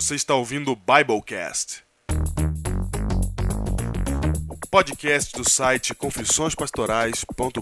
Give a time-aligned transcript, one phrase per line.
[0.00, 1.82] Você está ouvindo o Biblecast.
[4.48, 7.58] O podcast do site confissõespastorais.com.br.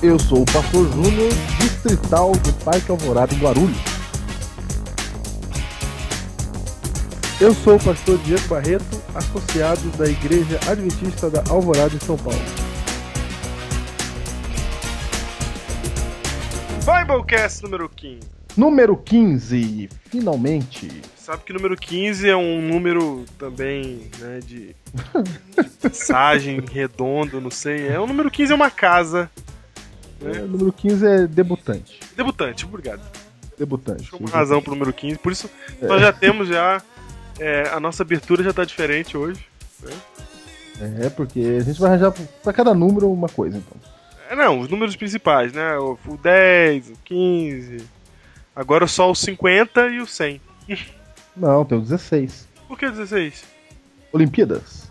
[0.00, 3.76] Eu sou o Pastor Júnior, distrital do Parque Alvorada em Guarulhos.
[7.40, 12.38] Eu sou o pastor Diego Barreto, associado da Igreja Adventista da Alvorada em São Paulo.
[16.86, 18.35] Biblecast número 15.
[18.56, 20.88] Número 15, finalmente.
[21.16, 27.88] Sabe que número 15 é um número também, né, de, de passagem redondo, não sei.
[27.88, 29.30] É o número 15 é uma casa.
[30.24, 32.00] É, o número 15 é debutante.
[32.16, 33.02] Debutante, obrigado.
[33.58, 34.04] Debutante.
[34.04, 35.18] Acho uma razão pro número 15.
[35.18, 35.50] Por isso,
[35.82, 36.80] nós já temos já.
[37.38, 39.44] é, a nossa abertura já tá diferente hoje.
[41.02, 43.76] É, porque a gente vai arranjar pra cada número uma coisa, então.
[44.30, 45.76] É, não, os números principais, né?
[45.78, 47.95] O 10, o 15.
[48.56, 50.40] Agora só o 50 e o 100.
[51.36, 52.48] Não, tem o 16.
[52.66, 53.44] Por que 16?
[54.10, 54.90] Olimpíadas.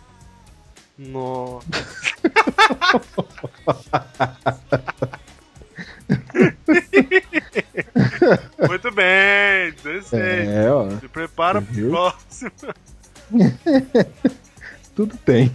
[0.99, 1.65] Nossa.
[8.67, 10.13] Muito bem, 16.
[10.13, 10.87] É, ó.
[10.99, 12.51] Se prepara pro próximo.
[14.95, 15.51] Tudo tem.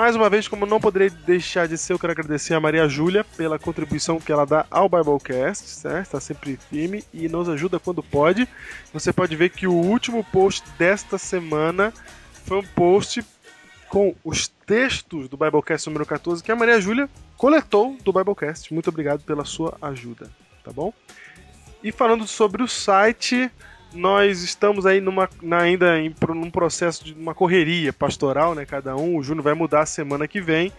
[0.00, 3.22] Mais uma vez, como não poderia deixar de ser, eu quero agradecer a Maria Júlia
[3.22, 5.86] pela contribuição que ela dá ao Biblecast?
[6.00, 8.48] Está sempre firme e nos ajuda quando pode.
[8.94, 11.92] Você pode ver que o último post desta semana
[12.46, 13.22] foi um post
[13.90, 18.72] com os textos do Biblecast número 14 que a Maria Júlia coletou do Biblecast.
[18.72, 20.30] Muito obrigado pela sua ajuda,
[20.64, 20.94] tá bom?
[21.82, 23.50] E falando sobre o site,
[23.92, 25.28] nós estamos aí numa,
[25.60, 28.64] ainda em, num processo de uma correria pastoral, né?
[28.64, 29.16] Cada um.
[29.16, 30.72] O Júnior vai mudar semana que vem.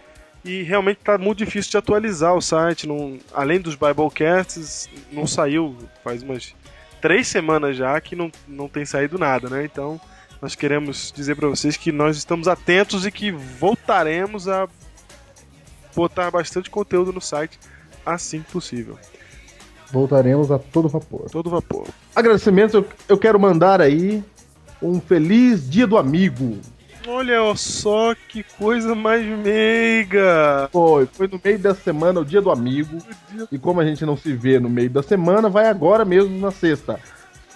[0.44, 2.86] E realmente está muito difícil de atualizar o site.
[2.86, 6.54] Não, além dos Biblecasts, não saiu faz umas
[7.00, 9.64] três semanas já que não, não tem saído nada, né?
[9.64, 10.00] Então
[10.40, 14.68] nós queremos dizer para vocês que nós estamos atentos e que voltaremos a
[15.94, 17.58] botar bastante conteúdo no site
[18.04, 18.98] assim que possível.
[19.92, 21.28] Voltaremos a todo vapor.
[21.30, 21.86] Todo vapor.
[22.16, 24.24] Agradecimentos, eu, eu quero mandar aí
[24.82, 26.58] um feliz dia do amigo.
[27.06, 30.68] Olha só que coisa mais meiga.
[30.72, 32.98] Foi, foi no meio da semana, o dia do amigo.
[33.50, 36.50] E como a gente não se vê no meio da semana, vai agora mesmo na
[36.50, 36.98] sexta.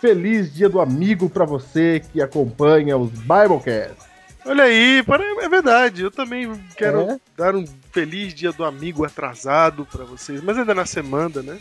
[0.00, 4.04] Feliz dia do amigo pra você que acompanha os Biblecasts.
[4.44, 6.02] Olha aí, para- é verdade.
[6.02, 7.18] Eu também quero É?
[7.36, 11.56] dar um feliz dia do amigo atrasado pra vocês, mas ainda na semana, né?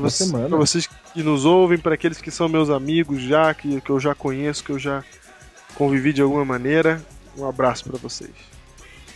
[0.00, 3.80] Pra, você- pra vocês que nos ouvem, para aqueles que são meus amigos já, que,
[3.80, 5.02] que eu já conheço, que eu já
[5.74, 7.00] convivi de alguma maneira,
[7.36, 8.30] um abraço pra vocês.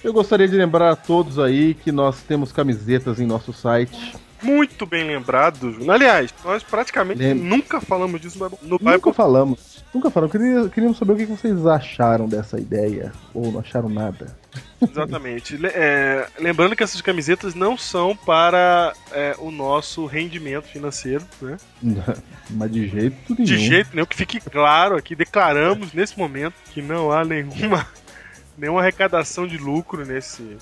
[0.02, 4.14] Eu gostaria de lembrar a todos aí que nós temos camisetas em nosso site.
[4.42, 5.90] Muito bem lembrado, Júnior.
[5.96, 7.44] Aliás, nós praticamente Lembra.
[7.44, 9.84] nunca falamos disso no Bible- Nunca Bible falamos.
[9.92, 10.32] Nunca falamos.
[10.32, 13.12] Queria, queríamos saber o que vocês acharam dessa ideia.
[13.34, 14.34] Ou não acharam nada.
[14.80, 15.58] Exatamente.
[15.66, 21.56] É, lembrando que essas camisetas não são para é, o nosso rendimento financeiro, né?
[22.50, 23.44] Mas de jeito nenhum.
[23.44, 27.86] De jeito nenhum, que fique claro aqui, declaramos nesse momento que não há nenhuma,
[28.56, 30.56] nenhuma arrecadação de lucro nesse,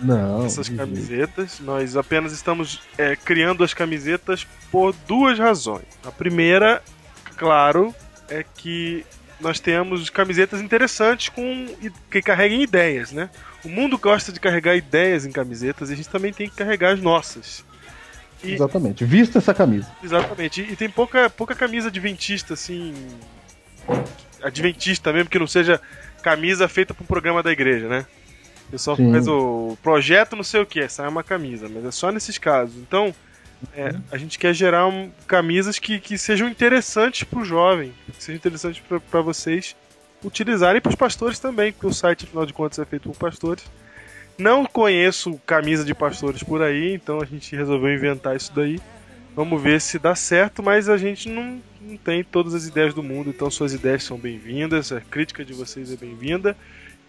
[0.00, 0.48] Não.
[0.48, 0.74] jeito.
[0.76, 1.60] camisetas.
[1.60, 5.84] Nós apenas estamos é, criando as camisetas por duas razões.
[6.04, 6.82] A primeira,
[7.36, 7.94] claro,
[8.28, 9.04] é que
[9.44, 11.66] nós temos camisetas interessantes com
[12.10, 13.28] que carreguem ideias, né?
[13.64, 16.94] O mundo gosta de carregar ideias em camisetas e a gente também tem que carregar
[16.94, 17.64] as nossas.
[18.42, 19.04] E- Exatamente.
[19.04, 19.86] Vista essa camisa.
[20.02, 20.62] Exatamente.
[20.62, 22.94] E, e tem pouca, pouca camisa adventista, assim.
[24.42, 25.80] Adventista mesmo, que não seja
[26.22, 28.06] camisa feita para um programa da igreja, né?
[28.68, 29.12] O pessoal Sim.
[29.12, 32.76] faz o projeto não sei o que, sai uma camisa, mas é só nesses casos.
[32.76, 33.14] Então,
[33.74, 38.22] é, a gente quer gerar um- camisas que, que sejam interessantes para o jovem, que
[38.22, 39.74] sejam interessantes para vocês
[40.22, 43.64] utilizarem para os pastores também, porque o site, afinal de contas, é feito por pastores.
[44.38, 48.80] Não conheço camisa de pastores por aí, então a gente resolveu inventar isso daí.
[49.36, 53.02] Vamos ver se dá certo, mas a gente não, não tem todas as ideias do
[53.02, 56.56] mundo, então suas ideias são bem-vindas, a crítica de vocês é bem-vinda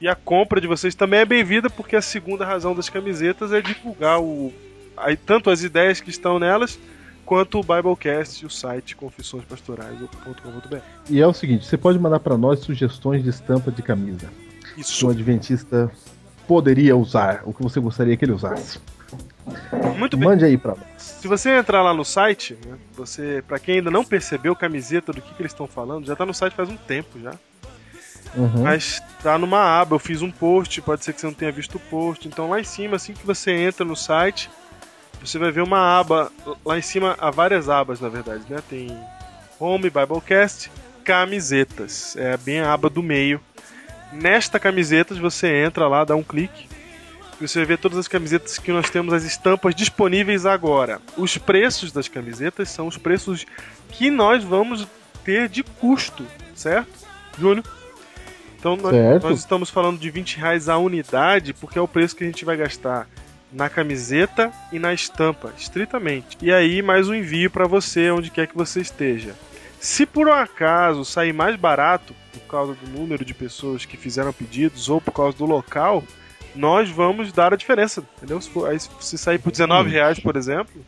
[0.01, 3.61] e a compra de vocês também é bem-vinda, porque a segunda razão das camisetas é
[3.61, 4.51] divulgar o,
[4.97, 6.79] aí, tanto as ideias que estão nelas
[7.25, 10.77] quanto o Biblecast e o site confissõespastorais.com.br.
[11.09, 14.29] E é o seguinte: você pode mandar pra nós sugestões de estampa de camisa.
[14.73, 15.91] Que um Isso, adventista
[16.47, 17.41] poderia usar.
[17.45, 18.79] O que você gostaria que ele usasse.
[19.97, 20.29] muito bem.
[20.29, 20.87] Mande aí pra nós.
[20.97, 25.21] Se você entrar lá no site, né, você, para quem ainda não percebeu camiseta do
[25.21, 27.33] que, que eles estão falando, já tá no site faz um tempo já.
[28.35, 28.63] Uhum.
[28.63, 31.75] Mas tá numa aba, eu fiz um post, pode ser que você não tenha visto
[31.75, 32.27] o post.
[32.27, 34.49] Então lá em cima, assim que você entra no site,
[35.25, 36.31] você vai ver uma aba
[36.65, 38.61] lá em cima, há várias abas na verdade, né?
[38.69, 38.95] Tem
[39.59, 40.71] Home, Biblecast,
[41.03, 42.15] Camisetas.
[42.15, 43.39] É bem a aba do meio.
[44.11, 46.67] Nesta camisetas você entra lá, dá um clique.
[47.39, 51.01] E você vai ver todas as camisetas que nós temos, as estampas disponíveis agora.
[51.17, 53.45] Os preços das camisetas são os preços
[53.89, 54.87] que nós vamos
[55.23, 56.87] ter de custo, certo,
[57.37, 57.65] Júnior?
[58.57, 62.23] Então nós, nós estamos falando de 20 reais a unidade, porque é o preço que
[62.23, 63.07] a gente vai gastar
[63.55, 66.37] na camiseta e na estampa, estritamente.
[66.41, 69.33] E aí mais um envio para você, onde quer que você esteja.
[69.79, 74.33] Se por um acaso sair mais barato, por causa do número de pessoas que fizeram
[74.33, 76.03] pedidos ou por causa do local,
[76.53, 78.41] nós vamos dar a diferença, entendeu?
[78.41, 80.83] Se, for, aí, se sair por 19 reais, por exemplo,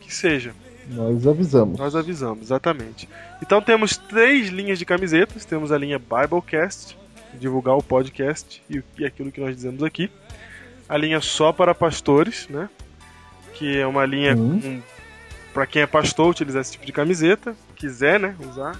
[0.00, 0.54] que seja.
[0.90, 1.78] Nós avisamos.
[1.78, 3.08] Nós avisamos, exatamente.
[3.40, 5.44] Então temos três linhas de camisetas.
[5.44, 6.98] Temos a linha Biblecast,
[7.38, 10.10] divulgar o podcast e, e aquilo que nós dizemos aqui.
[10.92, 12.68] A linha só para pastores, né?
[13.54, 14.82] Que é uma linha Hum.
[15.54, 18.78] para quem é pastor utilizar esse tipo de camiseta, quiser, né, usar,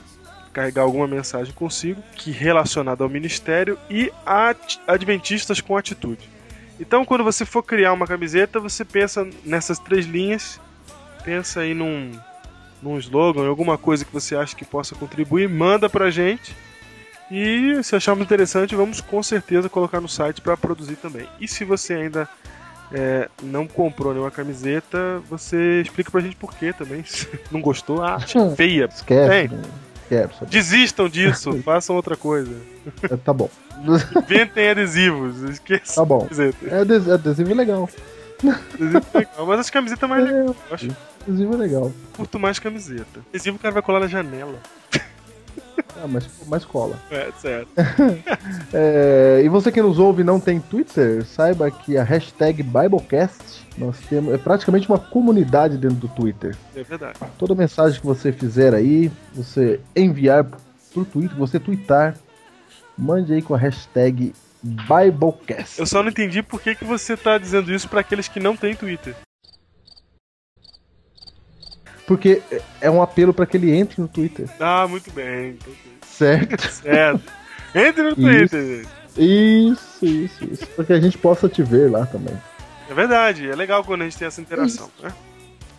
[0.53, 6.29] carregar alguma mensagem consigo, que relacionada ao ministério e at- adventistas com atitude.
[6.79, 10.61] Então, quando você for criar uma camiseta, você pensa nessas três linhas,
[11.25, 12.13] pensa aí num
[12.83, 16.53] num slogan, alguma coisa que você acha que possa contribuir, manda pra gente.
[17.33, 21.27] E se acharmos interessante, vamos com certeza colocar no site para produzir também.
[21.41, 22.29] E se você ainda
[22.93, 27.03] é, não comprou nenhuma camiseta, você explica pra gente por quê também.
[27.09, 28.19] Se não gostou, ah,
[28.55, 28.85] feia.
[28.93, 29.55] Esquece.
[29.55, 29.63] Né?
[30.03, 30.45] Esquece.
[30.47, 32.55] Desistam disso, façam outra coisa.
[33.03, 33.49] É, Tá bom.
[34.29, 36.29] Inventem adesivos, esqueçam Tá bom.
[36.71, 37.89] É ades- adesivo legal.
[38.75, 40.89] Adesivo é legal, mas as camisetas mais legais, eu acho.
[41.27, 41.93] Adesivo é legal.
[42.15, 43.21] Curto mais camiseta.
[43.31, 44.59] Adesivo o cara vai colar na janela.
[46.03, 46.99] Ah, mas, mas cola.
[47.11, 47.69] É, certo.
[48.75, 53.67] É, e você que nos ouve e não tem Twitter, saiba que a hashtag Biblecast
[53.77, 56.57] nós temos, é praticamente uma comunidade dentro do Twitter.
[56.75, 57.19] É verdade.
[57.39, 60.47] Toda mensagem que você fizer aí, você enviar
[60.93, 62.17] pro Twitter, você twittar,
[62.97, 64.33] mande aí com a hashtag
[64.63, 65.79] Biblecast.
[65.79, 68.57] Eu só não entendi por que, que você tá dizendo isso pra aqueles que não
[68.57, 69.15] têm Twitter.
[72.13, 72.43] Porque
[72.79, 75.57] é um apelo para que ele entre no Twitter, Ah, muito bem.
[76.07, 76.61] certo?
[76.71, 77.23] Certo.
[77.75, 78.15] Entre no.
[78.15, 78.87] Twitter.
[79.17, 80.67] Isso, isso, isso.
[80.77, 82.35] Para que a gente possa te ver lá também.
[82.91, 85.11] É verdade, é legal quando a gente tem essa interação, né?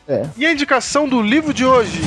[0.07, 0.27] É.
[0.35, 2.01] E a indicação do livro de hoje?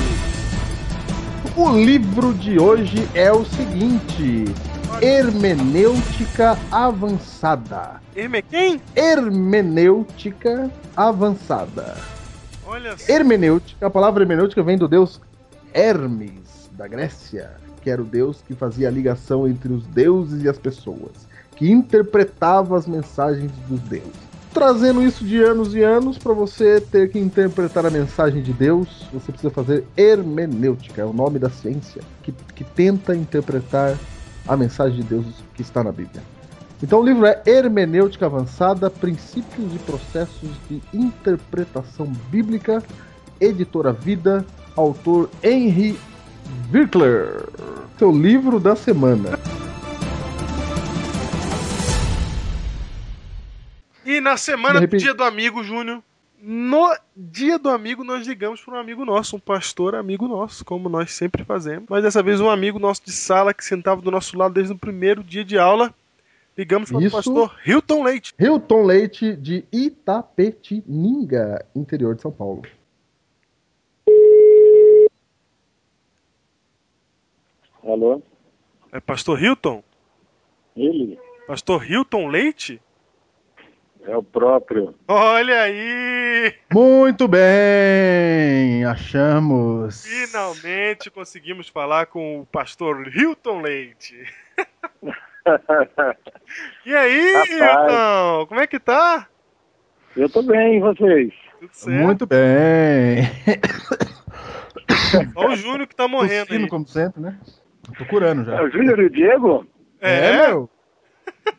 [1.56, 4.44] O livro de hoje é o seguinte:
[5.00, 8.00] Hermenêutica Avançada.
[8.16, 8.80] Herme quem?
[8.96, 11.96] Hermenêutica Avançada.
[13.08, 15.20] Hermenêutica, a palavra hermenêutica vem do deus
[15.72, 17.50] Hermes, da Grécia,
[17.82, 21.70] que era o deus que fazia a ligação entre os deuses e as pessoas, que
[21.70, 24.26] interpretava as mensagens dos deuses.
[24.52, 29.06] Trazendo isso de anos e anos, para você ter que interpretar a mensagem de Deus,
[29.12, 33.96] você precisa fazer hermenêutica, é o nome da ciência, que, que tenta interpretar
[34.48, 36.22] a mensagem de Deus que está na Bíblia.
[36.82, 42.82] Então o livro é Hermenêutica Avançada, Princípios e Processos de Interpretação Bíblica,
[43.40, 44.44] editora Vida,
[44.76, 45.98] autor Henry
[46.70, 47.46] Virkler.
[47.98, 49.38] Seu livro da semana.
[54.04, 56.00] E na semana De do repente- Dia do Amigo, Júnior,
[56.40, 60.88] no Dia do Amigo, nós ligamos para um amigo nosso, um pastor amigo nosso, como
[60.90, 61.86] nós sempre fazemos.
[61.88, 64.78] Mas dessa vez, um amigo nosso de sala que sentava do nosso lado desde o
[64.78, 65.92] primeiro dia de aula.
[66.56, 67.16] Ligamos para o Isso.
[67.16, 68.34] pastor Hilton Leite.
[68.38, 72.62] Hilton Leite, de Itapetininga, interior de São Paulo.
[77.84, 78.22] Alô?
[78.90, 79.84] É pastor Hilton?
[80.74, 81.18] Ele?
[81.46, 82.80] Pastor Hilton Leite?
[84.02, 84.94] É o próprio.
[85.06, 86.54] Olha aí!
[86.72, 90.06] Muito bem, achamos.
[90.06, 94.24] Finalmente conseguimos falar com o pastor Hilton Leite.
[96.84, 97.50] E aí, Rapaz.
[97.50, 98.46] Hilton?
[98.46, 99.26] Como é que tá?
[100.16, 101.32] Eu tô bem, e vocês?
[101.60, 102.02] Tudo certo?
[102.02, 103.22] Muito bem.
[105.34, 106.70] Só o Júnior que tá morrendo Tossindo, aí.
[106.70, 107.38] como sempre, né?
[107.98, 108.62] Tô curando É já.
[108.62, 109.66] o Júnior e o Diego?
[110.00, 110.48] É?
[110.48, 110.70] meu.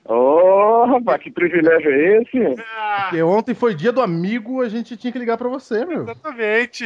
[0.05, 2.61] Ô, rapaz, que privilégio é esse?
[2.77, 6.03] Ah, Porque ontem foi dia do amigo, a gente tinha que ligar pra você, meu.
[6.03, 6.85] exatamente.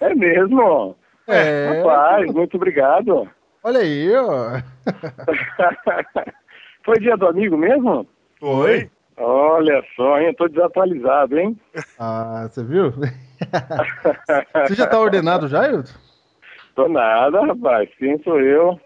[0.00, 0.96] É mesmo?
[1.26, 1.78] É.
[1.82, 3.28] Rapaz, muito obrigado.
[3.62, 4.60] Olha aí, ó.
[6.84, 8.08] Foi dia do amigo mesmo?
[8.40, 8.90] Foi?
[9.16, 10.28] Olha só, hein?
[10.28, 11.58] Eu tô desatualizado, hein?
[11.98, 12.92] Ah, você viu?
[14.66, 15.92] Você já tá ordenado já, Hilton?
[16.74, 17.88] Tô nada, rapaz.
[17.98, 18.80] Quem sou eu?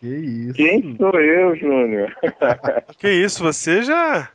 [0.00, 0.54] Que isso.
[0.54, 2.14] Quem sou eu, Júnior?
[2.98, 4.30] Que isso, você já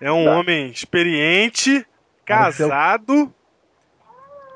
[0.00, 0.36] é um Tá.
[0.38, 1.86] homem experiente,
[2.24, 3.32] casado.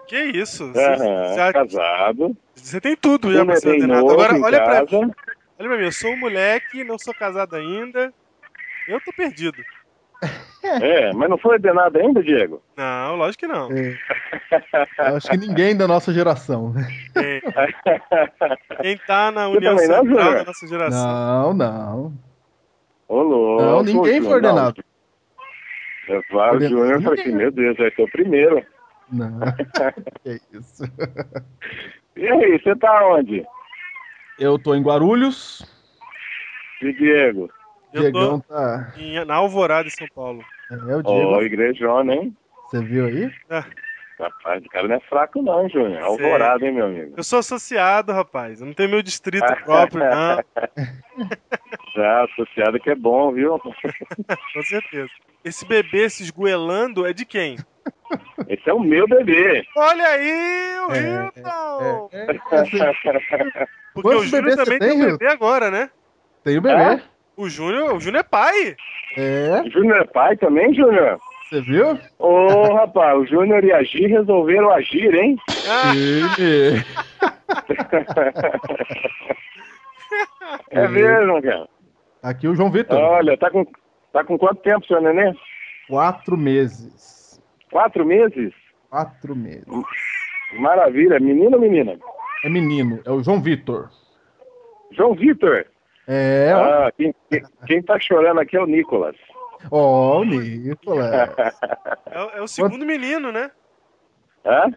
[0.08, 0.72] Que isso?
[0.72, 2.36] Você, Aham, já- casado.
[2.62, 4.10] Você tem tudo já pra ser ordenado.
[4.10, 4.96] Agora, olha pra, casa.
[4.96, 5.14] olha
[5.56, 8.12] pra mim, eu sou um moleque, não sou casado ainda.
[8.88, 9.58] Eu tô perdido.
[10.62, 12.62] É, mas não foi ordenado ainda, Diego?
[12.76, 13.70] Não, lógico que não.
[13.72, 13.96] É,
[15.08, 16.74] eu acho que ninguém da nossa geração.
[17.14, 17.40] Quem,
[18.82, 20.34] quem tá na Você União não, Central Júnior?
[20.34, 21.54] da nossa geração.
[21.54, 22.14] Não, não.
[23.08, 23.62] Ô, louco.
[23.62, 24.84] Não, ninguém foi ordenado.
[26.06, 26.22] não.
[26.24, 27.32] Falo, Ordenado Júnior, eu falei ninguém.
[27.32, 28.66] que, meu Deus, vai ser o primeiro.
[29.10, 29.40] Não.
[30.22, 30.84] que isso.
[32.20, 33.42] E aí, você tá onde?
[34.38, 35.64] Eu tô em Guarulhos.
[36.82, 37.50] E Diego?
[37.94, 38.92] Eu Diegão tô tá.
[38.98, 40.44] em- na Alvorada, em São Paulo.
[40.70, 41.42] É o Ó, Diego.
[41.42, 42.36] igrejona, hein?
[42.68, 43.30] Você viu aí?
[44.18, 46.02] Rapaz, o cara não é fraco não, Júnior.
[46.02, 47.14] Alvorada, hein, meu amigo?
[47.16, 48.60] Eu sou associado, rapaz.
[48.60, 50.44] Eu não tenho meu distrito próprio, não.
[51.96, 53.58] Já, associado que é bom, viu?
[54.54, 55.08] Com certeza.
[55.42, 57.56] Esse bebê se esgoelando é de quem?
[58.48, 59.64] Esse é o meu bebê.
[59.76, 62.08] Olha aí, o É, Hilton!
[62.12, 62.78] É, é, assim,
[63.94, 65.90] Porque Quantos o Júnior também tem, tem um bebê agora, né?
[66.44, 67.02] tem o bebê.
[67.36, 68.76] O Júnior, o Júnior é pai.
[69.16, 71.18] É, Júnior é pai também, Júnior?
[71.48, 71.98] você viu?
[72.18, 75.36] Ô, rapaz, o Júnior e a Gi resolveram agir, hein?
[75.68, 75.92] Ah.
[80.70, 81.68] É mesmo, cara.
[82.22, 82.96] Aqui o João Vitor.
[82.98, 83.64] Olha, tá com,
[84.12, 85.34] tá com quanto tempo, seu neném?
[85.88, 87.19] Quatro meses.
[87.70, 88.52] Quatro meses?
[88.88, 89.64] Quatro meses.
[90.58, 91.18] Maravilha.
[91.20, 91.96] Menino ou menina?
[92.44, 93.90] É menino, é o João Vitor.
[94.92, 95.66] João Vitor.
[96.08, 96.52] É.
[96.52, 99.14] Ah, quem, quem, quem tá chorando aqui é o Nicolas.
[99.70, 101.12] Ó, o Nicolas.
[102.10, 103.50] é, o- é o segundo menino, né?
[104.44, 104.70] Hã?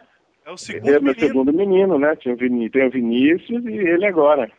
[0.46, 1.26] É o segundo Ele é meu menino.
[1.26, 2.12] segundo menino, né?
[2.12, 2.16] O
[2.70, 4.50] Tem o Vinícius e ele agora.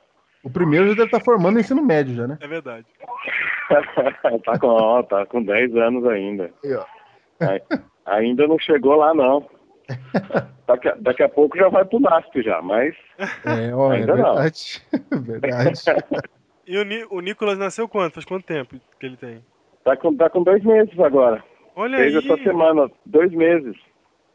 [0.44, 2.38] O primeiro já deve estar formando ensino médio já, né?
[2.42, 2.86] É verdade.
[4.44, 6.52] tá, com, ó, tá com 10 anos ainda.
[6.64, 6.86] Aí, ó.
[8.06, 9.48] Ainda não chegou lá, não.
[10.68, 12.96] Daqui a, daqui a pouco já vai pro NASP já, mas
[13.46, 14.34] É, ó, é Ainda não.
[14.34, 14.82] verdade.
[15.12, 15.82] verdade.
[16.68, 18.16] E o, Ni- o Nicolas nasceu quanto?
[18.16, 19.44] Faz quanto tempo que ele tem?
[19.84, 21.44] tá com, tá com dois meses agora.
[21.76, 22.26] Olha Fez aí.
[22.26, 23.76] essa semana, dois meses.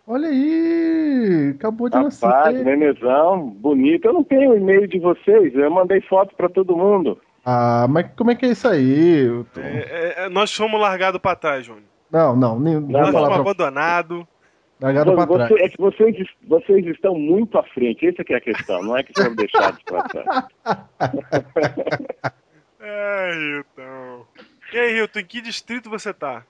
[0.07, 2.65] Olha aí, acabou de Rapaz, nascer.
[2.65, 4.05] nenezão, bonito.
[4.05, 7.21] Eu não tenho o e-mail de vocês, eu mandei foto pra todo mundo.
[7.45, 9.25] Ah, mas como é que é isso aí?
[9.25, 9.61] Hilton?
[9.61, 11.83] É, é, é, nós fomos largados pra trás, Júnior.
[12.13, 14.25] Não, não, nem, não fomos pra abandonados.
[14.81, 15.51] largado Você- trás.
[15.63, 19.03] é que vocês, vocês estão muito à frente, essa que é a questão, não é
[19.03, 20.45] que foram deixados pra trás.
[22.81, 24.27] Ai, Hilton.
[24.73, 26.45] E aí, Hilton, em que distrito você tá?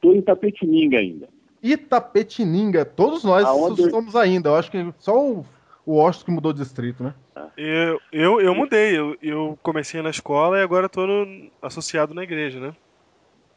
[0.00, 1.28] Tô em Tapetininga ainda.
[1.62, 4.48] Itapetininga, todos nós Aonde- somos ainda.
[4.48, 5.44] Eu acho que só o,
[5.84, 7.14] o Washington que mudou de distrito, né?
[7.56, 8.96] Eu, eu, eu mudei.
[8.98, 12.72] Eu, eu comecei na escola e agora tô no- associado na igreja, né?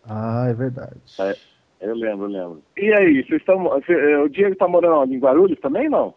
[0.07, 0.97] Ah, é verdade.
[1.19, 1.35] É.
[1.81, 2.63] Eu lembro, eu lembro.
[2.77, 3.81] E aí, vocês estão.
[3.87, 5.15] eh, O Diego tá morando onde?
[5.15, 6.13] em Guarulhos também, não?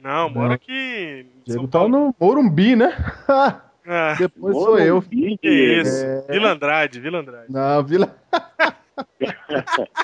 [0.00, 0.30] Não, Não.
[0.30, 2.88] moro aqui Diego tá no Morumbi, né?
[3.28, 5.02] Ah, Depois sou eu.
[5.02, 6.04] Que isso.
[6.04, 6.22] É.
[6.32, 7.52] Vila Andrade, Vila Andrade.
[7.52, 8.16] Na Vila.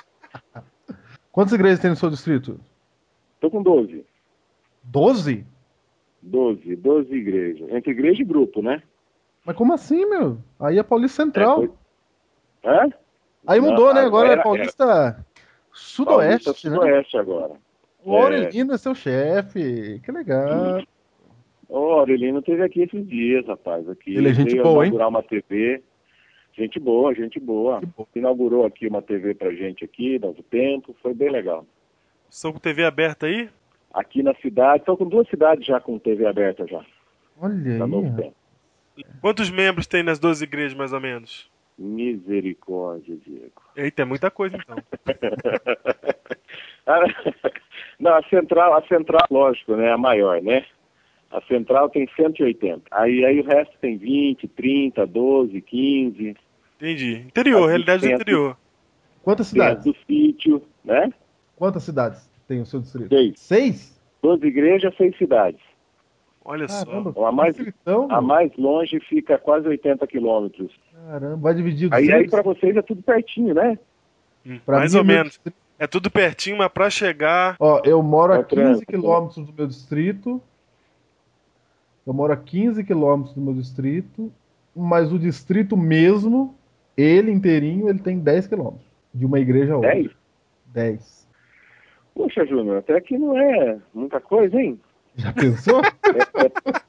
[1.33, 2.59] Quantas igrejas tem no seu distrito?
[3.41, 4.05] Tô com 12.
[4.83, 5.47] Doze?
[6.23, 7.69] 12, 12 igrejas.
[7.71, 8.83] Entre igreja e grupo, né?
[9.45, 10.39] Mas como assim, meu?
[10.59, 11.63] Aí é Paulista Central.
[11.65, 11.71] É, foi-
[12.65, 12.93] Hã?
[13.47, 14.01] Aí mudou, Não, né?
[14.03, 15.25] Agora era- é Paulista
[15.73, 16.77] Sudoeste, Paulista né?
[16.77, 17.53] Sudoeste agora.
[18.05, 20.01] O Aurelino é seu chefe.
[20.05, 20.83] Que legal.
[21.69, 23.89] O Aurelino teve aqui esses dias, rapaz.
[23.89, 24.89] Aqui Ele é gente veio boa, hein?
[24.89, 25.83] inaugurar uma TV.
[26.57, 27.81] Gente boa, gente boa.
[28.15, 30.95] Inaugurou aqui uma TV pra gente aqui, novo tempo.
[31.03, 31.65] Foi bem legal.
[32.31, 33.49] Estão com TV aberta aí?
[33.93, 36.85] Aqui na cidade, estou com duas cidades já com TV aberta já.
[37.41, 38.23] Olha Tá novo aí.
[38.23, 38.35] tempo.
[39.21, 41.49] Quantos membros tem nas 12 igrejas, mais ou menos?
[41.79, 43.63] Misericórdia, Diego.
[43.77, 44.77] Eita, é muita coisa, então.
[48.01, 49.93] Não, a central, a central, lógico, né?
[49.93, 50.65] A maior, né?
[51.31, 52.83] A central tem 180.
[52.91, 56.37] Aí, aí o resto tem 20, 30, 12, 15.
[56.77, 57.15] Entendi.
[57.27, 58.57] Interior, realidade do interior.
[59.23, 59.85] Quantas cidades?
[59.85, 61.13] do sítio, né?
[61.57, 63.09] Quantas cidades tem o seu distrito?
[63.09, 63.39] Seis.
[63.39, 64.01] Seis?
[64.23, 65.61] 12 igrejas, seis cidades.
[66.45, 67.57] Olha Caramba, Ó, a mais-
[68.09, 70.73] A mais longe fica a quase 80 quilômetros.
[71.07, 73.79] Caramba, vai dividir Aí, aí 200 para vocês é tudo pertinho, né?
[74.47, 75.29] Hum, mais mim, ou menos.
[75.33, 77.57] distrito- É tudo pertinho, mas pra chegar.
[77.61, 78.87] Ó, eu moro É a o 15 trânsito.
[78.87, 80.43] quilômetros do meu distrito.
[82.07, 84.33] Eu moro a 15 quilômetros do meu distrito.
[84.75, 86.55] Mas o distrito mesmo,
[86.97, 88.87] ele inteirinho, ele tem 10 quilômetros.
[89.15, 89.95] De uma igreja a outra.
[89.95, 90.11] 10?
[90.67, 91.29] 10.
[92.15, 94.79] Poxa, Júnior, até que não é muita coisa, hein?
[95.17, 95.81] Já pensou?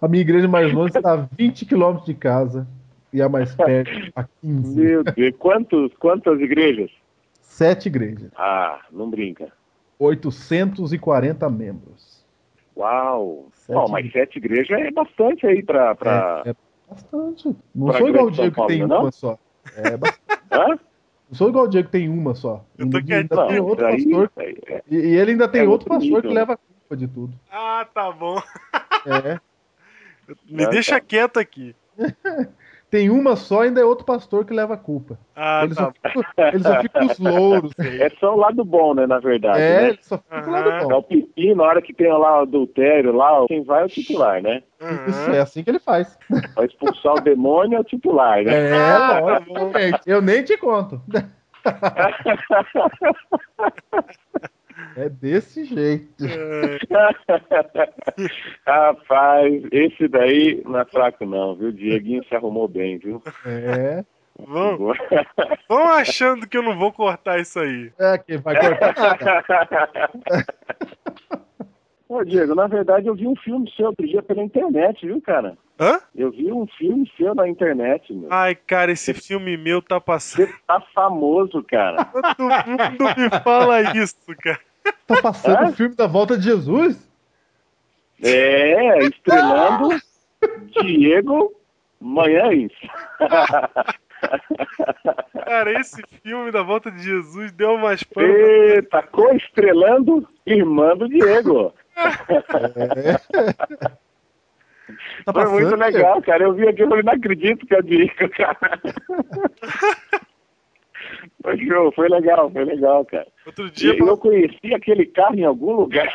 [0.00, 2.66] A minha igreja mais longe está a 20 quilômetros de casa.
[3.12, 4.76] e a mais perto a 15.
[4.80, 6.90] Meu Deus, quantos, quantas igrejas?
[7.40, 8.30] Sete igrejas.
[8.36, 9.50] Ah, não brinca.
[9.98, 12.24] 840 membros.
[12.76, 13.48] Uau!
[13.52, 15.94] Sete Bom, mas sete igrejas é bastante aí pra.
[15.94, 16.42] pra...
[16.46, 16.54] É, é
[16.88, 17.56] bastante.
[17.74, 19.00] Não Pra sou igual o Diego que tem não?
[19.02, 19.38] uma só.
[19.76, 20.20] É bastante.
[20.52, 20.66] Hã?
[21.30, 22.64] Não sou igual o Diego que tem uma só.
[22.78, 24.32] Eu tô Ainda, ainda tem outro aí, pastor.
[24.36, 24.82] aí, é.
[24.88, 27.34] E, ele ainda tem É outro outro pastor que leva a culpa de tudo.
[27.50, 28.40] Ah, tá bom.
[29.06, 29.40] É.
[30.48, 31.00] Me Ah, deixa tá.
[31.00, 31.74] quieto aqui.
[32.90, 35.18] Tem uma só, ainda é outro pastor que leva a culpa.
[35.36, 37.72] Ah, ele, tá só fica, ele só fica os louros.
[37.78, 39.62] É só o lado bom, né, na verdade.
[39.62, 39.96] É, né?
[40.00, 40.80] só fica do lado Aham.
[40.80, 40.98] É bom.
[40.98, 44.42] o pepino, na hora que tem lá o adultério, lá, quem vai é o titular,
[44.42, 44.62] né?
[45.06, 45.34] Isso Aham.
[45.34, 46.18] é assim que ele faz.
[46.56, 48.52] Vai expulsar o demônio é o titular, né?
[48.52, 49.52] É, lógico.
[50.06, 51.02] Eu nem te conto.
[54.98, 56.24] É desse jeito.
[56.24, 56.78] É,
[58.66, 61.70] Rapaz, esse daí não é fraco não, viu?
[61.70, 63.22] Dieguinho se arrumou bem, viu?
[63.46, 64.04] É.
[64.36, 64.92] vão,
[65.68, 67.92] vão achando que eu não vou cortar isso aí.
[67.96, 70.10] É que vai cortar nada.
[72.08, 75.56] Ô, Diego, na verdade eu vi um filme seu outro dia pela internet, viu, cara?
[75.78, 76.00] Hã?
[76.16, 78.32] Eu vi um filme seu na internet, meu.
[78.32, 80.48] Ai, cara, esse filme meu tá passando.
[80.48, 82.04] Você tá famoso, cara.
[82.06, 84.58] Todo mundo me fala isso, cara.
[85.06, 87.08] Tá passando o filme da volta de Jesus?
[88.22, 89.90] É, estrelando
[90.82, 91.54] Diego
[92.00, 92.72] Manhães.
[95.44, 98.30] Cara, esse filme da volta de Jesus deu umas panas.
[98.30, 101.72] Eita, co-estrelando Irmã do Diego.
[101.96, 103.18] É.
[105.24, 106.44] Tá Foi muito legal, cara.
[106.44, 108.80] Eu vi aquilo e falei, não acredito que é o Diego, cara.
[111.42, 113.26] Foi show, foi legal, foi legal, cara.
[113.46, 113.96] Outro dia.
[113.96, 116.08] eu conheci aquele carro em algum lugar.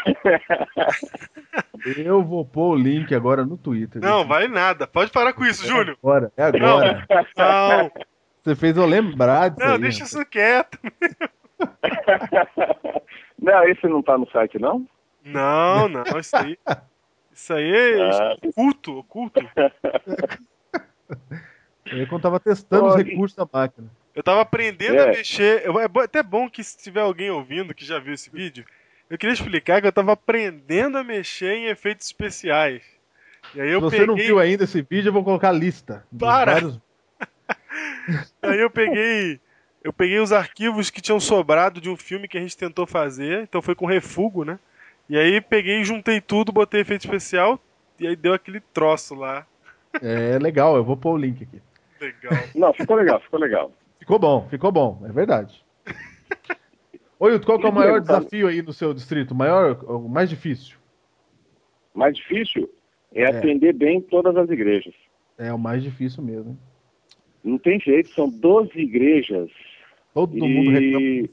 [2.05, 4.01] Eu vou pôr o link agora no Twitter.
[4.01, 4.85] Não, vale nada.
[4.85, 5.97] Pode parar com isso, Júnior.
[6.03, 7.05] Agora, é agora.
[7.37, 7.91] Não,
[8.43, 10.13] Você fez eu lembrar disso não, aí, deixa rapaz.
[10.13, 10.77] isso quieto.
[13.39, 14.85] não, esse não tá no site, não?
[15.23, 16.57] Não, não, isso aí.
[17.31, 18.35] Isso aí é Ah.
[18.43, 19.39] oculto, oculto.
[21.85, 23.87] Eu quando tava testando os recursos da máquina.
[24.15, 25.11] Eu tava aprendendo a É.
[25.11, 25.65] mexer.
[25.65, 28.63] eu- É bo- até bom que se tiver alguém ouvindo que já viu esse vídeo,
[29.09, 32.81] eu queria explicar que eu tava aprendendo a mexer em efeitos especiais.
[33.55, 35.53] E aí eu Se você peguei, não viu ainda esse vídeo, eu vou colocar a
[35.53, 36.05] lista.
[36.17, 36.53] Para!
[36.53, 36.79] vários-
[38.41, 39.39] aí eu peguei,
[39.83, 43.41] eu peguei os arquivos que tinham sobrado de um filme que a gente tentou fazer,
[43.41, 44.59] então foi com refugo, né?
[45.09, 47.59] E aí peguei, juntei tudo, botei efeito especial
[47.99, 49.45] e aí deu aquele troço lá.
[50.01, 51.61] É legal, eu vou pôr o link aqui.
[51.99, 52.43] Legal.
[52.55, 53.71] Não, ficou legal, ficou legal.
[54.03, 55.63] Ficou bom, ficou bom, é verdade.
[57.17, 59.31] Ô, Hilton, qual que é o E maior tá- desafio aí no seu distrito?
[59.31, 60.77] O maior, o mais difícil?
[61.93, 62.69] Mais difícil
[63.13, 63.27] é, É.
[63.27, 64.93] atender bem todas as igrejas.
[65.37, 66.59] É o mais difícil mesmo.
[67.41, 69.49] Não tem jeito, são 12 igrejas.
[70.13, 70.99] Todo mundo reclama.
[71.05, 71.29] E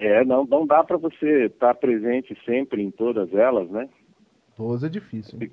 [0.00, 3.88] é, não, não dá para você estar presente sempre em todas elas, né?
[4.58, 5.38] 12 é difícil.
[5.40, 5.50] hein?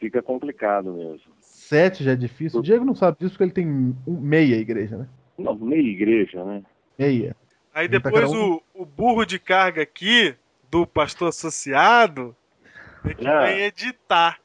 [0.00, 1.32] Fica complicado mesmo.
[1.40, 2.58] 7 já é difícil.
[2.58, 5.08] O Diego não sabe disso porque ele tem um- meia igreja, né?
[5.38, 6.62] Não, meia igreja, né?
[6.98, 7.36] Meia.
[7.72, 10.34] Aí tá depois o, o burro de carga aqui,
[10.70, 12.34] do pastor associado,
[13.04, 13.42] é que Ah.
[13.46, 14.38] vem editar.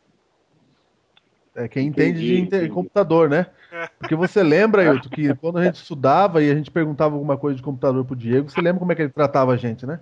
[1.55, 2.69] É quem entende Entendi, de entendi.
[2.69, 3.47] computador, né?
[3.71, 3.87] É.
[3.99, 7.55] Porque você lembra, Hilton, que quando a gente estudava e a gente perguntava alguma coisa
[7.57, 9.99] de computador pro Diego, você lembra como é que ele tratava a gente, né?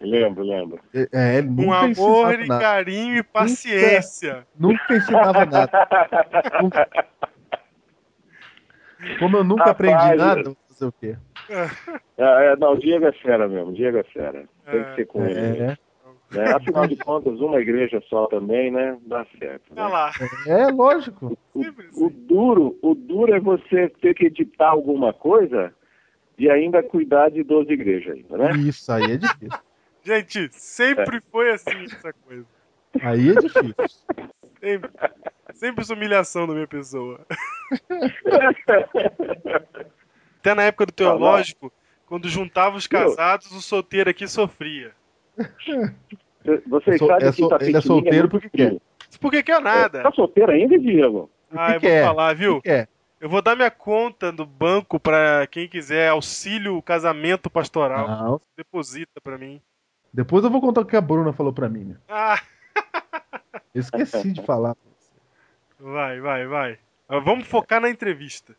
[0.00, 0.78] Lembro, lembro.
[0.94, 2.60] É, é, ele Com nunca amor e nada.
[2.62, 4.46] carinho e paciência.
[4.58, 5.70] Nunca ensinava nada.
[6.62, 6.88] Nunca.
[9.18, 11.16] Como eu nunca Rapaz, aprendi nada, vou fazer o quê?
[12.18, 14.44] Ah, é, não, o Diego é fera mesmo, o Diego é fera.
[14.70, 15.62] Tem que ser com ele.
[15.62, 15.76] É,
[16.30, 16.44] Né?
[16.52, 18.98] Afinal de contas, uma igreja só também, né?
[19.06, 19.74] Dá certo.
[19.74, 19.82] né?
[19.82, 20.10] Lá.
[20.46, 21.38] é lógico.
[21.56, 22.26] Sempre O assim.
[22.26, 25.72] duro, o duro é você ter que editar alguma coisa
[26.38, 28.52] e ainda cuidar de 12 igrejas ainda, né?
[28.58, 29.58] Isso aí é difícil.
[30.02, 32.46] Gente, sempre foi assim essa coisa.
[33.00, 33.74] Aí é difícil.
[34.60, 34.90] Sempre,
[35.54, 37.24] sempre essa humilhação da minha pessoa.
[40.40, 41.72] Até na época do teológico,
[42.06, 44.92] quando juntava os casados, o solteiro aqui sofria.
[46.66, 48.80] Vocês Sol- sabem é que sol- Itapetininga ele é solteiro muito porque frio.
[49.20, 50.02] Por que que é nada?
[50.02, 51.30] Tá solteiro ainda, Diego?
[51.54, 52.02] Ah, eu que vou é?
[52.04, 52.60] falar, viu?
[52.60, 52.88] que é?
[53.20, 58.06] Eu vou dar minha conta do banco pra quem quiser auxílio casamento pastoral.
[58.06, 58.40] Não.
[58.56, 59.60] Deposita pra mim.
[60.14, 61.84] Depois eu vou contar o que a Bruna falou pra mim.
[61.84, 61.96] Né?
[62.08, 62.40] Ah,
[63.78, 64.76] Eu esqueci de falar.
[65.78, 66.78] vai, vai, vai.
[67.08, 68.54] Mas Vamos focar na entrevista.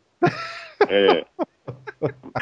[0.88, 1.24] É.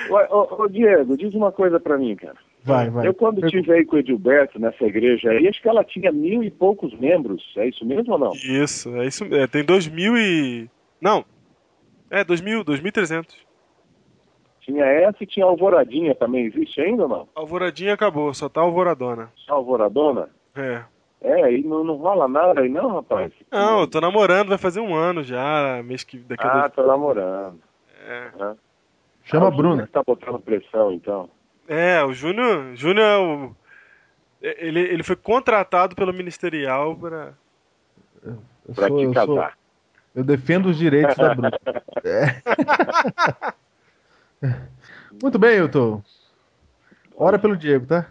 [0.08, 2.36] Ô, ô, ô, Diego, diz uma coisa pra mim, cara.
[2.62, 3.06] Vai, vai.
[3.06, 6.42] Eu quando estive aí com o Edilberto nessa igreja aí, acho que ela tinha mil
[6.42, 7.42] e poucos membros.
[7.56, 8.32] É isso mesmo ou não?
[8.32, 9.24] Isso, é isso.
[9.34, 10.70] É, tem 2000 e.
[11.00, 11.24] Não.
[12.10, 13.36] É, 2000, 2300.
[14.60, 16.46] Tinha essa e tinha Alvoradinha também.
[16.46, 17.28] Existe ainda ou não?
[17.34, 19.32] Alvoradinha acabou, só tá Alvoradona.
[19.34, 20.28] Só Alvoradona?
[20.54, 20.82] É.
[21.20, 23.32] É, e não, não rola nada aí não, rapaz?
[23.50, 26.72] Não, eu tô namorando, vai fazer um ano já, mês que daqui a Ah, dois...
[26.74, 27.60] tô namorando.
[28.06, 28.30] É.
[29.24, 29.88] Chama Ah, a o Júnior Bruna.
[29.92, 31.28] Tá botando pressão, então.
[31.66, 33.56] É, o Júnior, Júnior é o
[34.40, 37.34] é, ele, ele foi contratado pelo ministerial para
[38.74, 39.58] Pra sou- te eu, sou- casar.
[40.14, 41.50] eu defendo os direitos da Bruna.
[42.04, 42.40] É.
[45.20, 46.00] Muito bem, Hilton.
[47.16, 48.06] Ora pelo Diego, tá?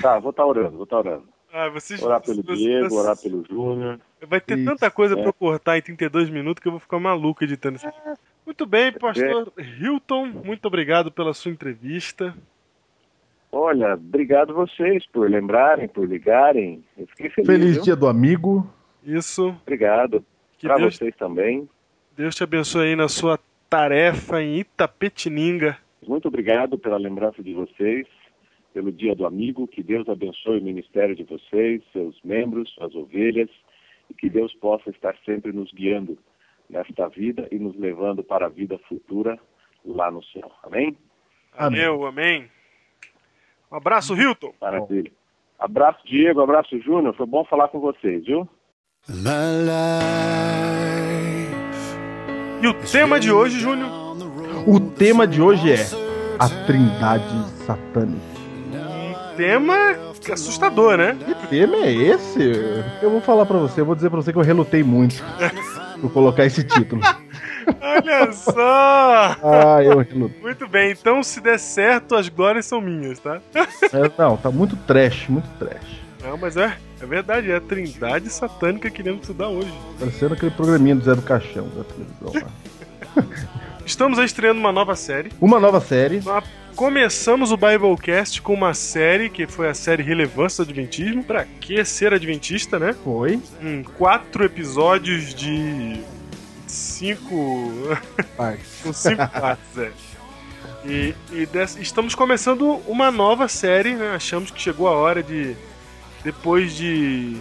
[0.00, 1.28] Tá, vou estar orando, vou estar orando.
[1.58, 3.98] Ah, vocês Orar pelo vocês- Diego, vocês- orar pelo Júnior.
[4.28, 5.16] Vai ter Isso, tanta coisa é.
[5.16, 7.86] pra eu cortar em 32 minutos que eu vou ficar maluco editando isso.
[7.86, 7.98] aqui.
[8.44, 12.34] Muito bem, pastor Hilton, muito obrigado pela sua entrevista.
[13.50, 16.84] Olha, obrigado vocês por lembrarem, por ligarem.
[16.98, 17.46] Eu fiquei feliz.
[17.46, 17.82] Feliz viu?
[17.84, 18.68] dia do amigo.
[19.04, 20.24] Isso, Obrigado.
[20.58, 21.68] que Pra Deus, vocês também.
[22.16, 23.38] Deus te abençoe aí na sua
[23.70, 25.78] tarefa em Itapetininga.
[26.06, 28.06] Muito obrigado pela lembrança de vocês,
[28.76, 29.66] pelo Dia do Amigo.
[29.66, 33.48] Que Deus abençoe o ministério de vocês, seus membros, suas ovelhas,
[34.10, 36.18] e que Deus possa estar sempre nos guiando
[36.68, 39.38] nesta vida e nos levando para a vida futura
[39.82, 40.52] lá no céu.
[40.62, 40.94] Amém?
[41.56, 41.86] Amém.
[41.86, 42.50] Amém, amém.
[43.72, 44.52] Um abraço, Hilton.
[44.60, 45.10] Maravilha.
[45.58, 46.42] Abraço, Diego.
[46.42, 47.16] Abraço, Júnior.
[47.16, 48.46] Foi bom falar com vocês, viu?
[52.62, 53.88] E o tema de hoje, Júnior,
[54.68, 55.76] O tema de hoje é
[56.38, 57.24] a Trindade
[57.64, 58.35] Satânica.
[59.36, 59.74] Tema
[60.32, 61.16] assustador, né?
[61.24, 62.40] Que tema é esse?
[63.02, 65.22] Eu vou falar pra você, eu vou dizer pra você que eu relutei muito
[66.00, 67.02] por colocar esse título.
[67.80, 69.36] Olha só!
[69.42, 70.40] Ah, eu relutei.
[70.40, 73.40] Muito bem, então se der certo, as glórias são minhas, tá?
[73.54, 76.00] É, Não, tá muito trash, muito trash.
[76.22, 79.72] Não, mas é, é verdade, é a trindade satânica que iremos estudar hoje.
[79.98, 82.48] Parecendo aquele programinha do Zé do Caixão da televisão
[83.14, 83.24] lá.
[83.86, 85.30] Estamos aí estreando uma nova série.
[85.40, 86.20] Uma nova série.
[86.24, 86.42] Nós
[86.76, 91.24] Começamos o Biblecast com uma série que foi a série Relevância do Adventismo.
[91.24, 92.94] Pra que ser adventista, né?
[93.02, 93.40] Foi.
[93.62, 95.98] Em quatro episódios de
[96.66, 97.72] cinco.
[98.82, 99.90] Com cinco partes, é.
[100.84, 104.10] E, e des- estamos começando uma nova série, né?
[104.14, 105.56] Achamos que chegou a hora de.
[106.22, 107.36] Depois de.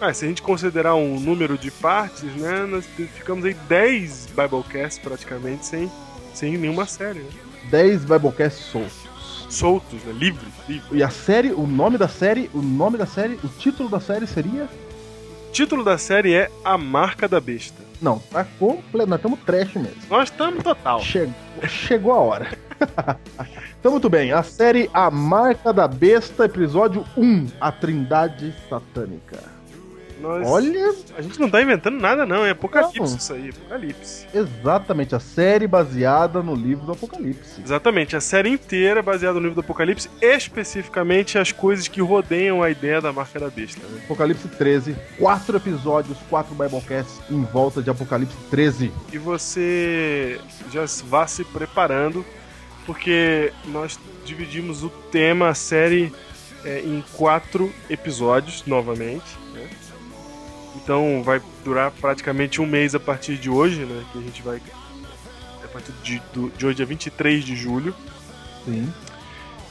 [0.00, 2.66] Ah, se a gente considerar um número de partes, né?
[2.66, 2.84] Nós
[3.14, 5.90] ficamos aí 10 Biblecasts praticamente sem,
[6.34, 7.30] sem nenhuma série, né?
[7.70, 9.06] 10 Biblecasts soltos.
[9.48, 10.12] Soltos, né?
[10.12, 10.92] Livres, livres.
[10.92, 14.26] E a série, o nome da série, o nome da série, o título da série
[14.26, 14.64] seria?
[15.48, 17.82] O título da série é A Marca da Besta.
[18.00, 20.02] Não, tá completo, nós estamos trash mesmo.
[20.10, 21.00] Nós estamos total.
[21.00, 21.34] Chegou,
[21.66, 22.58] chegou a hora.
[23.80, 24.32] então, muito bem.
[24.32, 27.46] A série A Marca da Besta, episódio 1.
[27.60, 29.55] A Trindade Satânica.
[30.20, 32.44] Nós, Olha, A gente não tá inventando nada, não.
[32.44, 33.06] É apocalipse Não.
[33.16, 34.26] isso aí, apocalipse.
[34.32, 37.60] exatamente a série baseada no livro do Apocalipse.
[37.62, 42.70] Exatamente, a série inteira baseada no livro do Apocalipse, especificamente as coisas que rodeiam a
[42.70, 43.80] ideia da marca da besta.
[43.86, 44.00] Né?
[44.04, 48.92] Apocalipse 13, quatro episódios, quatro Biblecasts em volta de Apocalipse 13.
[49.12, 50.40] E você
[50.72, 52.24] já vá se preparando,
[52.84, 56.12] porque nós dividimos o tema, a série,
[56.64, 59.24] é, em quatro episódios, novamente.
[60.86, 64.04] Então vai durar praticamente um mês a partir de hoje, né?
[64.12, 64.62] Que a gente vai.
[65.64, 67.92] A partir de, do- de hoje é 23 de julho.
[68.64, 68.88] Sim.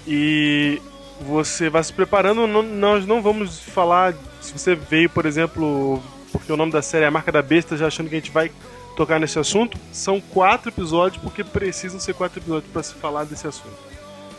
[0.05, 0.81] E
[1.21, 2.45] você vai se preparando.
[2.45, 4.13] não- nós não vamos falar.
[4.41, 7.77] Se você veio, por exemplo, porque o nome da série é a marca da besta,
[7.77, 8.51] já achando que a gente vai
[8.97, 13.47] tocar nesse assunto, são quatro episódios, porque precisam ser quatro episódios para se falar desse
[13.47, 13.73] assunto.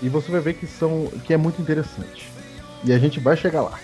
[0.02, 2.28] E você vai ver que são que é muito interessante.
[2.84, 3.80] E a gente vai chegar lá.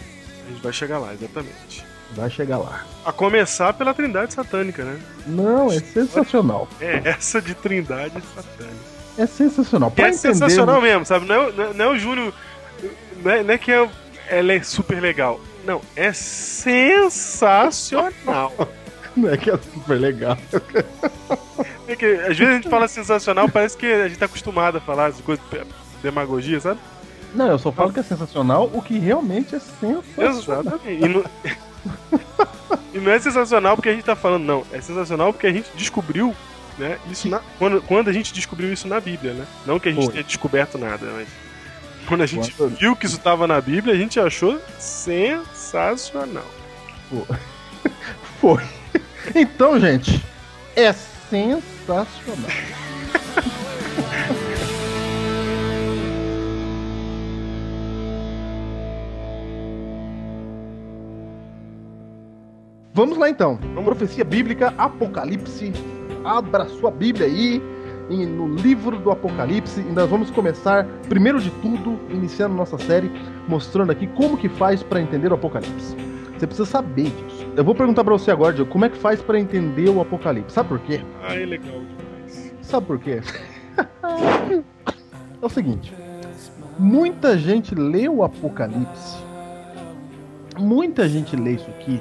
[0.46, 1.90] A gente vai chegar lá, exatamente.
[2.14, 2.84] Vai chegar lá.
[3.04, 4.98] A começar pela Trindade Satânica, né?
[5.26, 6.68] Não, é sensacional.
[6.80, 8.92] É essa de Trindade Satânica.
[9.18, 9.90] É sensacional.
[9.90, 11.26] Pra é entender, sensacional mesmo, sabe?
[11.26, 12.32] Não é, o- não é- não é o Júnior.
[13.22, 13.88] Não é, não é que é-
[14.28, 15.40] ela é super legal.
[15.64, 16.12] Não, é
[17.32, 18.52] sensacional.
[19.14, 20.38] Não é que é super legal.
[21.86, 24.80] É que às vezes a gente fala sensacional, parece que a gente tá acostumado a
[24.80, 25.44] falar as coisas
[26.02, 26.80] demagogia, sabe?
[27.34, 30.62] Não, eu só falo que é sensacional o que realmente é sensacional.
[30.78, 31.04] Exatamente.
[31.04, 31.22] E não...
[32.92, 34.64] e não é sensacional porque a gente tá falando, não.
[34.72, 36.34] É sensacional porque a gente descobriu,
[36.78, 36.98] né?
[37.10, 37.40] Isso na...
[37.58, 39.46] quando, quando a gente descobriu isso na Bíblia, né?
[39.66, 40.12] Não que a gente Foi.
[40.12, 41.28] tenha descoberto nada, mas
[42.06, 46.46] quando a gente Quando- viu que isso tava na Bíblia, a gente achou sensacional.
[48.40, 48.62] Foi.
[49.36, 50.20] Então, gente,
[50.74, 52.50] é sensacional.
[63.02, 63.58] Vamos lá então.
[63.84, 65.72] Profecia bíblica, Apocalipse
[66.24, 67.60] abra sua Bíblia aí
[68.08, 73.10] no livro do Apocalipse e nós vamos começar, primeiro de tudo, iniciando nossa série,
[73.48, 75.96] mostrando aqui como que faz para entender o Apocalipse.
[76.38, 77.44] Você precisa saber disso.
[77.56, 80.54] Eu vou perguntar para você agora, Diego, como é que faz para entender o Apocalipse?
[80.54, 81.00] Sabe por quê?
[81.24, 82.54] Ah, é legal demais.
[82.62, 83.20] Sabe por quê?
[85.42, 85.92] é o seguinte:
[86.78, 89.18] muita gente lê o Apocalipse,
[90.56, 92.00] muita gente lê isso aqui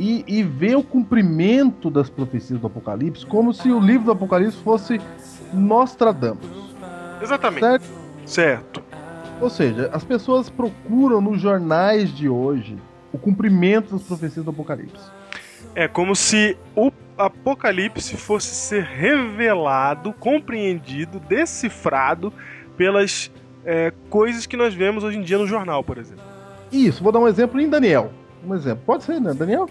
[0.00, 4.56] e, e vê o cumprimento das profecias do Apocalipse como se o livro do Apocalipse
[4.56, 4.98] fosse
[5.52, 6.74] Nostradamus,
[7.20, 7.60] Exatamente.
[7.60, 7.84] certo?
[8.24, 8.82] Certo.
[9.42, 12.78] Ou seja, as pessoas procuram nos jornais de hoje
[13.12, 15.04] o cumprimento das profecias do Apocalipse.
[15.74, 22.32] É como se o Apocalipse fosse ser revelado, compreendido, decifrado
[22.74, 23.30] pelas
[23.66, 26.24] é, coisas que nós vemos hoje em dia no jornal, por exemplo.
[26.72, 28.10] Isso, vou dar um exemplo em Daniel.
[28.46, 28.82] Um exemplo.
[28.86, 29.34] Pode ser, né?
[29.34, 29.68] Daniel?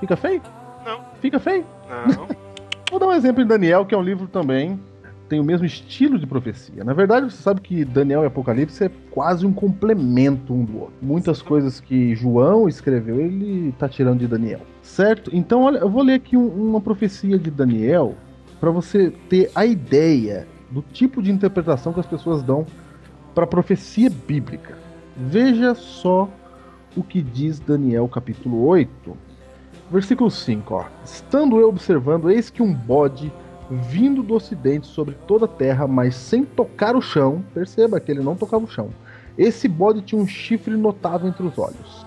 [0.00, 0.42] Fica feio?
[0.84, 1.00] Não.
[1.20, 1.64] Fica feio?
[1.88, 2.26] Não.
[2.90, 4.80] Vou dar um exemplo em Daniel, que é um livro também.
[5.28, 6.82] Tem o mesmo estilo de profecia.
[6.82, 10.94] Na verdade, você sabe que Daniel e Apocalipse é quase um complemento um do outro.
[11.02, 14.60] Muitas coisas que João escreveu, ele tá tirando de Daniel.
[14.82, 15.30] Certo?
[15.34, 18.14] Então, olha, eu vou ler aqui um- uma profecia de Daniel
[18.58, 22.64] para você ter a ideia do tipo de interpretação que as pessoas dão
[23.34, 24.78] para a profecia bíblica.
[25.14, 26.26] Veja só
[26.96, 29.14] o que diz Daniel capítulo 8,
[29.90, 30.84] versículo 5, ó.
[31.04, 33.32] Estando eu observando, eis que um bode
[33.70, 38.22] vindo do ocidente sobre toda a terra, mas sem tocar o chão, perceba que ele
[38.22, 38.90] não tocava o chão.
[39.36, 42.06] Esse bode tinha um chifre notável entre os olhos.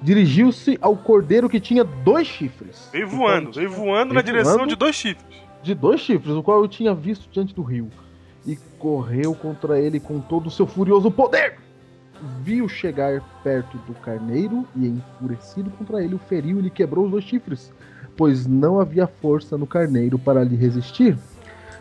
[0.00, 2.88] Dirigiu-se ao cordeiro que tinha dois chifres.
[2.92, 5.42] Veio voando, eu veio voando na direção voando de dois chifres.
[5.62, 7.88] de dois chifres, o qual eu tinha visto diante do rio,
[8.46, 11.58] e correu contra ele com todo o seu furioso poder.
[12.42, 17.10] Viu chegar perto do carneiro e, enfurecido contra ele, o feriu e lhe quebrou os
[17.10, 17.72] dois chifres,
[18.16, 21.16] pois não havia força no carneiro para lhe resistir.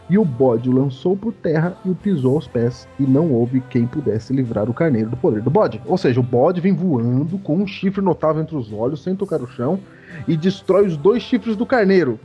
[0.09, 3.59] E o bode o lançou por terra e o pisou aos pés, e não houve
[3.69, 5.81] quem pudesse livrar o carneiro do poder do bode.
[5.85, 9.41] Ou seja, o bode vem voando com um chifre notável entre os olhos, sem tocar
[9.41, 9.79] o chão,
[10.25, 12.17] e destrói os dois chifres do carneiro.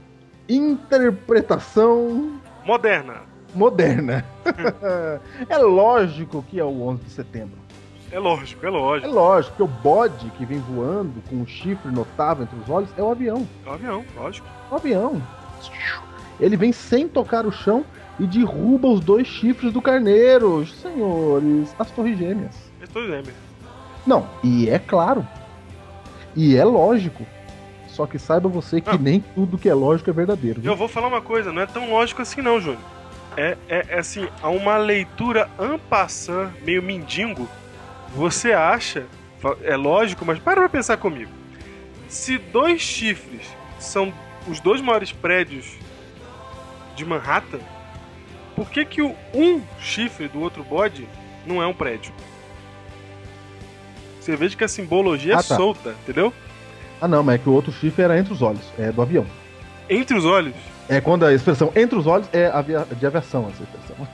[0.49, 3.23] Interpretação Moderna.
[3.53, 4.25] moderna.
[5.49, 7.62] é lógico que é o 11 de setembro.
[8.13, 9.11] É lógico, é É lógico.
[9.13, 13.03] lógico que o bode que vem voando com um chifre notável entre os olhos é
[13.03, 13.49] o avião.
[13.67, 14.47] É um avião, lógico.
[14.71, 15.23] O avião.
[16.39, 17.85] Ele vem sem tocar o chão
[18.21, 20.67] e derruba os dois chifres do carneiro.
[20.67, 22.55] Senhores, as torres gêmeas.
[22.81, 23.31] Eu estou dizendo.
[24.07, 25.27] Não, e é claro.
[26.37, 27.25] E é lógico.
[27.89, 28.99] Só que saiba você que Ah.
[28.99, 30.61] nem tudo que é lógico é verdadeiro.
[30.61, 30.73] viu?
[30.73, 32.81] Eu vou falar uma coisa, não é tão lógico assim não, Júnior.
[33.37, 35.49] É, é, é assim, há uma leitura
[35.89, 37.49] passant, meio mendigo.
[38.15, 39.07] Você acha,
[39.63, 41.31] é lógico, mas para pra pensar comigo.
[42.09, 43.47] Se dois chifres
[43.79, 44.13] são
[44.47, 45.73] os dois maiores prédios
[46.95, 47.61] de Manhattan,
[48.55, 51.09] por que que o um chifre do outro bode
[51.47, 52.13] não é um prédio?
[54.21, 55.57] Você veja que a simbologia é Ah, tá.
[55.57, 56.33] solta, entendeu?
[57.01, 58.63] Ah, não, mas é que o outro chifre era entre os olhos.
[58.79, 59.27] É do avião.
[59.91, 60.55] Entre os olhos.
[60.89, 62.51] É quando a expressão entre os olhos é
[62.95, 64.09] de aviação, essa expressão.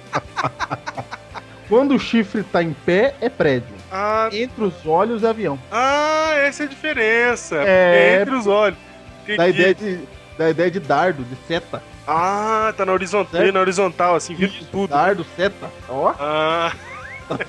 [1.68, 3.74] quando o chifre tá em pé, é prédio.
[3.90, 5.58] Ah, Entre os olhos é avião.
[5.70, 7.56] Ah, essa é a diferença.
[7.56, 8.16] É.
[8.16, 8.78] É entre os olhos.
[9.22, 9.36] Entendi.
[9.38, 9.98] Da ideia de,
[10.38, 11.82] da ideia de dardo, de seta.
[12.06, 13.52] Ah, tá na horizontal, Certo.
[13.54, 14.90] na horizontal, assim, vindo Isso, tudo.
[14.90, 15.68] Dardo, seta.
[15.88, 16.14] Ó.
[16.20, 16.72] Ah.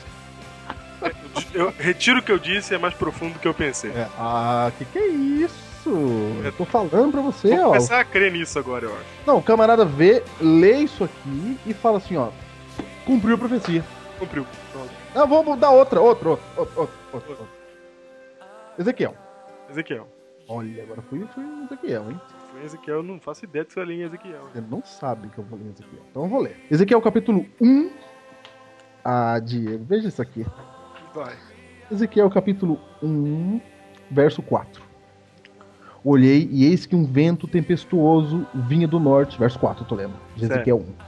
[1.54, 3.92] eu retiro o que eu disse, é mais profundo do que eu pensei.
[3.92, 5.68] É, Ah, que que é isso?
[6.44, 7.68] Eu tô falando pra você, Vou ó.
[7.70, 9.06] começar a crer nisso agora, eu acho.
[9.26, 12.28] Não, o camarada vê, lê isso aqui e fala assim, ó.
[13.06, 13.84] Cumpriu a profecia.
[14.20, 14.46] Cumpriu.
[14.72, 14.92] Pronto.
[15.16, 17.46] Ah, vamos dar outra, outra, outra, outra, outra, outra, outra.
[18.80, 19.16] Ezequiel.
[19.70, 20.08] Ezequiel.
[20.48, 22.22] Olha, agora fui, fui Ezequiel, hein?
[22.60, 24.48] Em Ezequiel, eu não faço ideia de que eu li em Ezequiel.
[24.54, 26.02] Você não sabe que eu vou ler em Ezequiel.
[26.10, 26.56] Então eu vou ler.
[26.72, 27.92] Ezequiel capítulo 1.
[29.04, 30.46] Ah, Diego, veja isso aqui.
[31.14, 31.34] Vai.
[31.92, 33.60] Ezequiel capítulo 1,
[34.10, 34.82] verso 4.
[36.04, 40.14] Olhei e eis que um vento tempestuoso vinha do norte, verso 4, eu tô lendo,
[40.36, 40.46] de.
[40.46, 41.08] Ezequiel 1.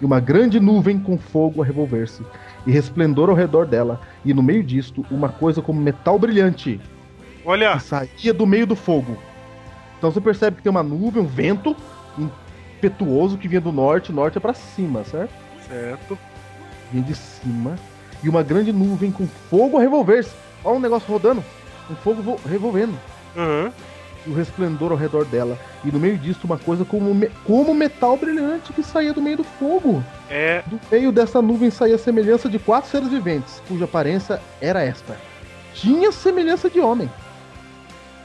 [0.00, 2.24] E uma grande nuvem com fogo a revolver-se,
[2.66, 6.80] e resplendor ao redor dela, e no meio disto uma coisa como metal brilhante,
[7.44, 9.16] Olha, que saía do meio do fogo.
[9.98, 11.74] Então você percebe que tem uma nuvem, um vento
[12.76, 15.32] impetuoso que vinha do norte, norte é pra cima, certo?
[15.68, 16.18] certo.
[16.92, 17.76] vinha de cima
[18.22, 20.32] e uma grande nuvem com fogo a revolver-se.
[20.64, 21.42] Olha um negócio rodando,
[21.90, 22.94] um fogo vo- revolvendo.
[23.36, 23.72] Aham.
[24.26, 25.58] E o resplendor ao redor dela.
[25.84, 29.38] E no meio disso, uma coisa como, me- como metal brilhante que saía do meio
[29.38, 30.04] do fogo.
[30.28, 30.62] É.
[30.66, 35.16] Do meio dessa nuvem saía a semelhança de quatro seres viventes, cuja aparência era esta.
[35.74, 37.10] Tinha semelhança de homem.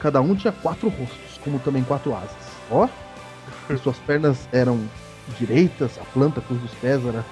[0.00, 2.30] Cada um tinha quatro rostos, como também quatro asas.
[2.70, 2.86] Ó,
[3.70, 4.78] e suas pernas eram
[5.38, 7.24] direitas, a planta cruz dos pés era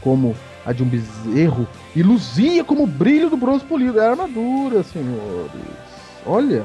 [0.00, 4.00] como a de um bezerro e luzia como o brilho do bronze polido.
[4.00, 5.50] É armadura, senhores.
[6.24, 6.64] Olha,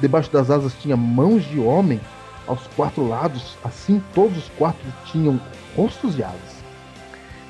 [0.00, 2.00] debaixo das asas tinha mãos de homem
[2.46, 5.40] aos quatro lados, assim todos os quatro tinham
[5.76, 6.64] rostos e asas.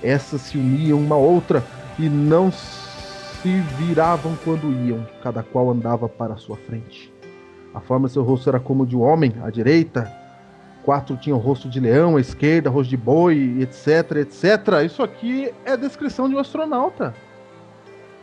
[0.03, 1.65] Essas se uniam uma à outra
[1.99, 7.13] e não se viravam quando iam, cada qual andava para a sua frente.
[7.75, 10.11] A forma de seu rosto era como de um homem, à direita,
[10.83, 14.85] quatro tinham rosto de leão, à esquerda, rosto de boi, etc, etc.
[14.85, 17.15] Isso aqui é descrição de um astronauta.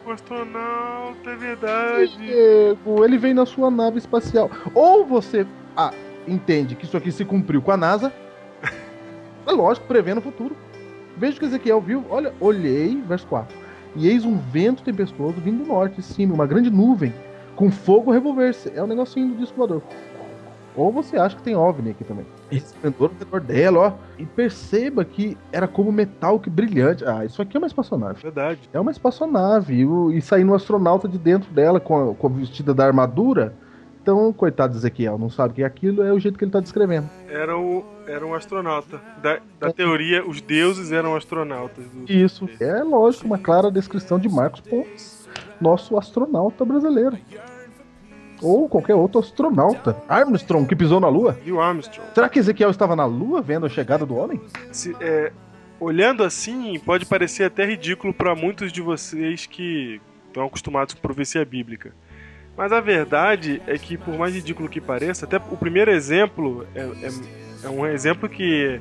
[0.06, 2.18] O astronauta, é verdade.
[2.18, 4.52] Diego, ele vem na sua nave espacial.
[4.74, 5.94] Ou você ah,
[6.28, 8.12] entende que isso aqui se cumpriu com a NASA.
[9.46, 10.56] É lógico, prevendo o futuro.
[11.18, 12.06] Veja que Ezequiel viu.
[12.10, 13.54] Olha, olhei, verso 4.
[13.94, 17.14] E eis um vento tempestuoso vindo do norte, de cima, uma grande nuvem,
[17.54, 18.72] com fogo revolver-se.
[18.74, 19.82] É o um negocinho do disco voador.
[20.78, 22.26] Ou você acha que tem OVNI aqui também.
[22.58, 23.94] Esplendor ao redor dela, ó.
[24.18, 27.04] E perceba que era como metal que brilhante.
[27.06, 28.22] Ah, isso aqui é uma espaçonave.
[28.22, 28.60] Verdade.
[28.72, 29.86] É uma espaçonave.
[30.14, 33.56] E, saindo um astronauta de dentro dela com a, com a vestida da armadura.
[34.02, 36.52] Então, coitado de Ezequiel, não sabe o que é aquilo, é o jeito que ele
[36.52, 37.10] tá descrevendo.
[37.30, 39.00] Era, o, era um astronauta.
[39.22, 41.86] Da, da teoria, os deuses eram astronautas.
[42.10, 42.50] Isso.
[42.60, 45.30] É lógico, uma clara descrição de Marcos Pontes,
[45.62, 47.18] nosso astronauta brasileiro.
[48.44, 49.96] Ou qualquer outro astronauta.
[50.08, 51.38] Armstrong, que pisou na Lua.
[51.48, 52.08] O Armstrong.
[52.14, 54.40] Será que Ezequiel estava na Lua vendo a chegada do homem?
[54.72, 55.32] Se- é,
[55.80, 61.44] olhando assim, pode parecer até ridículo para muitos de vocês que estão acostumados com profecia
[61.46, 61.94] bíblica.
[62.56, 66.82] Mas a verdade é que, por mais ridículo que pareça, até o primeiro exemplo é,
[66.82, 68.80] é- é um exemplo que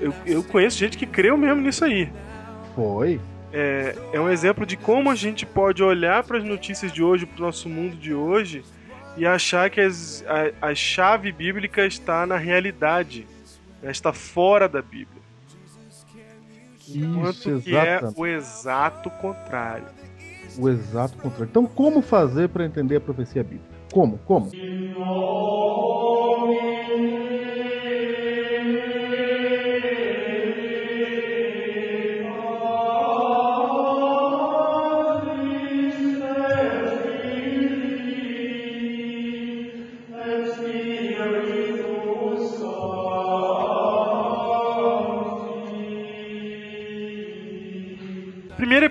[0.00, 2.10] eu, eu conheço gente que creu mesmo nisso aí.
[2.74, 3.20] Foi.
[3.52, 7.26] É, é um exemplo de como a gente pode olhar para as notícias de hoje,
[7.26, 8.62] para o nosso mundo de hoje,
[9.16, 10.24] e achar que as-
[10.62, 13.26] a, a chave bíblica está na realidade,
[13.82, 15.20] né, está fora da Bíblia.
[16.88, 19.86] Enquanto Isso, que é o exato contrário.
[20.58, 21.48] O exato contrário.
[21.50, 23.70] Então, como fazer para entender a profecia bíblica?
[23.92, 24.18] Como?
[24.18, 24.50] Como?
[24.50, 25.00] Primeiro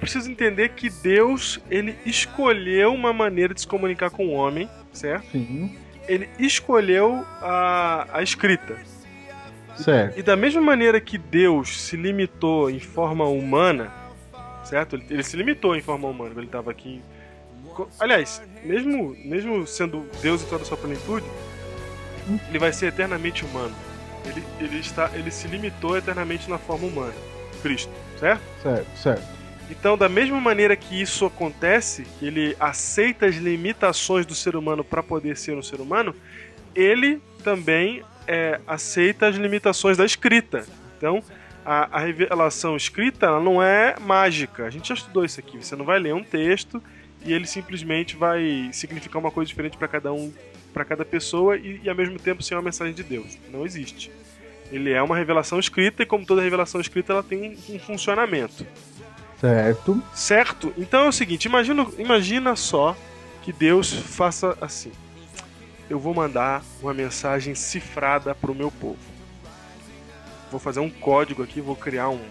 [0.10, 5.32] preciso entender que Deus ele escolheu uma maneira de se comunicar com o homem, certo?
[5.32, 5.78] Sim.
[6.08, 8.76] Ele escolheu a, a escrita.
[9.78, 10.20] Certo.
[10.20, 13.94] E da mesma maneira que Deus se limitou em forma humana,
[14.64, 14.96] certo?
[14.96, 17.02] Ele, ele se limitou em forma humana, ele estava aqui.
[18.00, 21.26] Aliás, mesmo, mesmo sendo Deus em toda a sua plenitude,
[22.50, 23.76] ele vai ser eternamente humano.
[24.26, 27.14] Ele, ele, está, ele se limitou eternamente na forma humana,
[27.62, 28.42] Cristo, certo?
[28.62, 29.39] Certo, certo.
[29.70, 34.84] Então, da mesma maneira que isso acontece, que ele aceita as limitações do ser humano
[34.84, 36.16] para poder ser um ser humano,
[36.76, 40.66] ele também é, aceita as limitações da escrita.
[40.98, 41.24] Então,
[41.64, 44.66] a, a revelação escrita não é mágica.
[44.66, 45.58] A gente já estudou isso aqui.
[45.64, 46.82] Você não vai ler um texto
[47.24, 50.34] e ele simplesmente vai significar uma coisa diferente para cada um,
[50.74, 53.38] para cada pessoa e, e ao mesmo tempo ser uma mensagem de Deus.
[53.52, 54.12] Não existe.
[54.72, 58.66] Ele é uma revelação escrita e como toda revelação escrita ela tem um- um funcionamento.
[59.40, 60.02] Certo.
[60.14, 60.74] Certo?
[60.78, 62.96] Então é o seguinte, imagina, imagina só
[63.42, 64.92] que Deus faça assim.
[65.90, 68.98] Eu vou mandar uma mensagem cifrada para o meu povo.
[70.52, 72.22] Vou fazer um código aqui, vou criar um,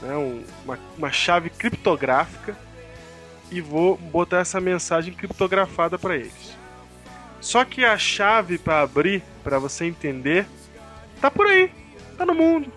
[0.00, 2.56] né, um- uma, uma chave criptográfica
[3.50, 6.56] e vou botar essa mensagem criptografada para eles.
[7.40, 10.46] Só que a chave para abrir, para você entender,
[11.20, 11.70] tá por aí,
[12.16, 12.72] tá no mundo,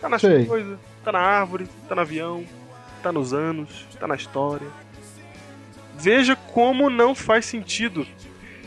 [0.00, 0.44] tá nas Sei.
[0.44, 2.44] coisas, tá na árvore, tá no avião,
[3.00, 4.66] tá nos anos, tá na história.
[5.98, 8.06] Veja como não faz sentido.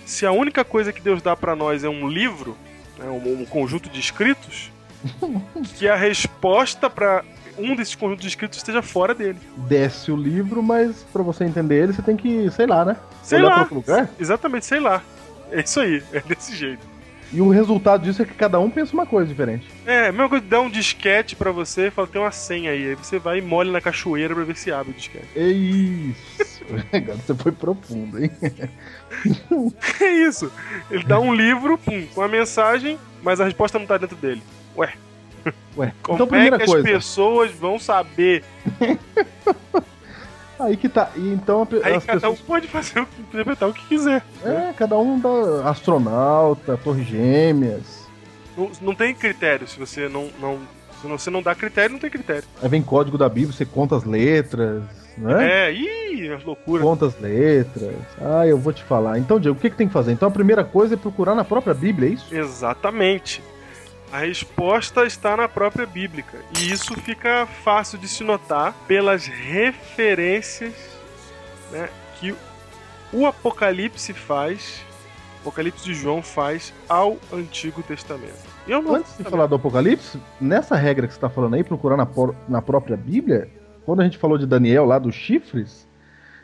[0.06, 2.58] Se a única coisa que Deus dá pra nós é um livro,
[2.98, 4.72] né, um, um conjunto de escritos,
[5.78, 7.24] que a resposta pra
[7.58, 9.38] um desses conjuntos de escritos esteja fora dele.
[9.58, 12.98] Desce o livro, mas pra você entender ele, você tem que, sei lá, né?
[13.22, 13.68] Sei Olhar lá.
[13.72, 14.10] lugar.
[14.20, 15.02] Exatamente, sei lá.
[15.52, 16.93] É isso aí, é desse jeito.
[17.34, 19.68] E o resultado disso é que cada um pensa uma coisa diferente.
[19.88, 22.90] É, a mesma coisa dar um disquete pra você e falar, tem uma senha aí.
[22.90, 25.26] Aí você vai e molha na cachoeira pra ver se abre o disquete.
[25.36, 26.64] É isso.
[26.94, 28.30] Agora você foi profundo, hein?
[30.00, 30.52] É isso.
[30.92, 34.42] Ele dá um livro, pum, com a mensagem, mas a resposta não tá dentro dele.
[34.78, 34.94] Ué,
[35.78, 36.88] Ué, como então é primeira que as coisa.
[36.88, 38.44] pessoas vão saber?
[40.64, 41.10] Aí que tá.
[41.16, 42.40] E então Aí as cada pessoas.
[42.40, 44.24] um pode fazer o que interpretar o que quiser.
[44.44, 48.08] É, cada um dá astronauta, torre gêmeas.
[48.58, 49.68] Não, não tem critério.
[49.68, 50.60] Se você não, não.
[51.02, 52.44] Se você não dá critério, não tem critério.
[52.62, 54.84] Aí vem código da Bíblia, você conta as letras,
[55.18, 55.68] né?
[55.68, 56.82] É, ih, as loucuras.
[56.82, 57.94] Conta as letras.
[58.22, 59.20] Ah, eu vou te falar.
[59.20, 60.14] Então, Diego, o que, que tem que fazer?
[60.14, 62.34] Então a primeira coisa é procurar na própria Bíblia, é isso?
[62.34, 63.44] Exatamente.
[64.14, 66.38] A resposta está na própria Bíblica.
[66.60, 70.72] E isso fica fácil de se notar pelas referências
[71.72, 71.90] né,
[72.20, 72.36] que
[73.12, 74.86] o Apocalipse faz,
[75.38, 78.38] o Apocalipse de João faz ao Antigo Testamento.
[78.68, 82.08] E Antes de falar do Apocalipse, nessa regra que você está falando aí, procurar na,
[82.48, 83.50] na própria Bíblia,
[83.84, 85.88] quando a gente falou de Daniel lá dos chifres,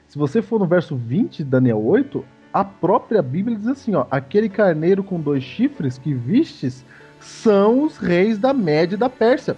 [0.08, 4.08] se você for no verso 20 de Daniel 8, a própria Bíblia diz assim, ó,
[4.10, 6.84] aquele carneiro com dois chifres que vistes
[7.20, 9.58] são os reis da Média e da Pérsia.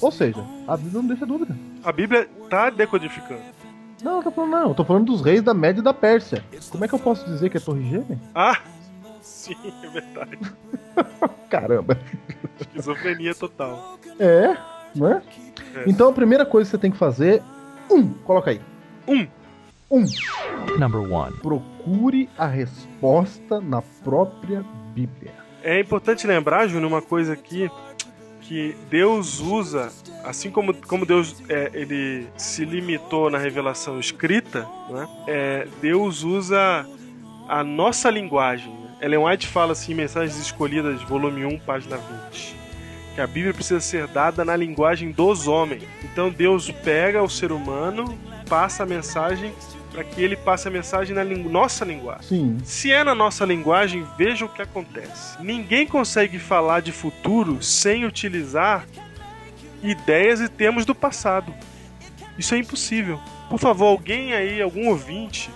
[0.00, 1.56] Ou seja, a Bíblia não deixa dúvida.
[1.84, 3.40] A Bíblia está decodificando.
[4.02, 6.44] Não, eu tô falando não, eu tô falando dos reis da Média e da Pérsia.
[6.70, 8.18] Como é que eu posso dizer que é Torre Gêmea?
[8.34, 8.58] Ah,
[9.22, 10.38] sim, é verdade.
[11.48, 11.98] Caramba.
[12.60, 13.98] Esquizofrenia total.
[14.18, 14.56] É,
[14.94, 15.22] não é?
[15.76, 15.84] É.
[15.86, 17.42] Então a primeira coisa que você tem que fazer,
[17.90, 18.60] um, coloca aí.
[19.06, 19.26] Um.
[19.90, 20.04] Um,
[20.78, 21.36] Number one.
[21.38, 25.41] procure a resposta na própria Bíblia.
[25.62, 27.70] É importante lembrar, Júnior, uma coisa aqui
[28.40, 29.90] que Deus usa,
[30.24, 36.86] assim como, como Deus é, ele se limitou na revelação escrita, né, é, Deus usa
[37.48, 38.72] a nossa linguagem.
[38.72, 38.96] né?
[39.00, 41.96] Ellen White fala assim Mensagens Escolhidas, volume 1, página
[42.30, 42.56] 20,
[43.14, 45.84] que a Bíblia precisa ser dada na linguagem dos homens.
[46.02, 49.52] Então Deus pega o ser humano, passa a mensagem
[49.92, 52.22] para que ele passe a mensagem na lingu- nossa linguagem.
[52.26, 55.36] Sim, Se é na nossa linguagem, veja o que acontece.
[55.42, 58.86] Ninguém consegue falar de futuro sem utilizar
[59.82, 61.52] ideias e termos do passado.
[62.38, 63.20] Isso é impossível.
[63.50, 65.50] Por favor, alguém aí, algum ouvinte,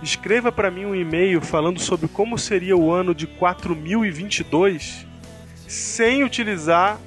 [0.00, 5.06] escreva para mim um e-mail falando sobre como seria o ano de 4022
[5.66, 6.98] sem utilizar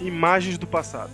[0.00, 1.10] imagens do passado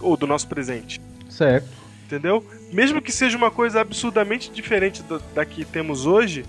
[0.00, 1.68] ou do nosso presente certo.
[2.06, 2.44] entendeu?
[2.72, 6.44] Mesmo que seja uma coisa absurdamente diferente da, da que temos hoje,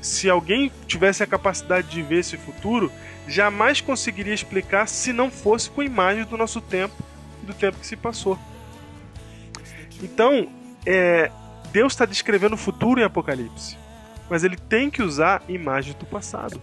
[0.00, 2.90] se alguém tivesse a capacidade de ver esse futuro,
[3.28, 6.94] jamais conseguiria explicar se não fosse com imagens do nosso tempo
[7.42, 8.38] e do tempo que se passou.
[10.02, 10.48] Então,
[10.84, 11.30] é,
[11.72, 13.78] Deus está descrevendo o futuro em Apocalipse,
[14.28, 16.60] mas ele tem que usar imagens do passado.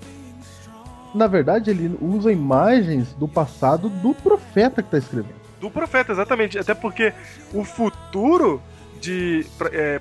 [1.13, 5.41] Na verdade, ele usa imagens do passado do profeta que está escrevendo.
[5.59, 6.57] Do profeta, exatamente.
[6.57, 7.13] Até porque
[7.53, 8.61] o futuro
[9.01, 9.45] de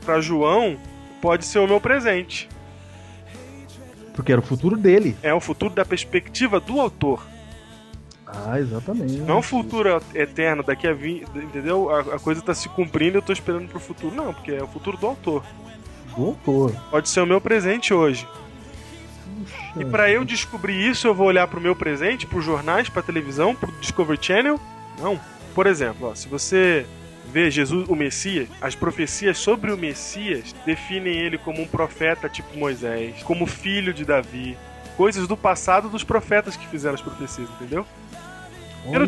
[0.04, 0.76] para João
[1.20, 2.48] pode ser o meu presente.
[4.14, 5.16] Porque era o futuro dele.
[5.22, 7.26] É o futuro da perspectiva do autor.
[8.26, 9.14] Ah, exatamente.
[9.18, 11.24] Não é um futuro eterno, daqui a 20.
[11.36, 11.90] Entendeu?
[11.90, 14.14] A, a coisa tá se cumprindo e eu tô esperando pro futuro.
[14.14, 15.42] Não, porque é o futuro do autor.
[16.14, 16.72] Do autor.
[16.90, 18.28] Pode ser o meu presente hoje.
[19.38, 19.80] Puxa.
[19.80, 23.54] E para eu descobrir isso, eu vou olhar pro meu presente, pros jornais, pra televisão,
[23.54, 24.60] pro Discovery Channel?
[25.00, 25.18] Não.
[25.54, 26.86] Por exemplo, ó, se você
[27.30, 32.58] vê Jesus, o Messias, as profecias sobre o Messias definem ele como um profeta tipo
[32.58, 34.56] Moisés, como filho de Davi,
[34.96, 37.86] coisas do passado dos profetas que fizeram as profecias, entendeu?
[38.86, 39.06] Olha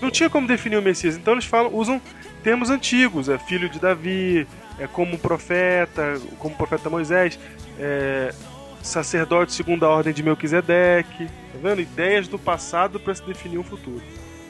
[0.00, 2.00] Não tinha como definir o Messias, então eles falam, usam
[2.42, 4.46] termos antigos, é filho de Davi,
[4.78, 7.38] é como profeta, como profeta Moisés,
[7.78, 8.34] é
[8.82, 11.80] sacerdote segundo a ordem de Melquisedeque, tá vendo?
[11.80, 14.02] Ideias do passado para se definir um futuro.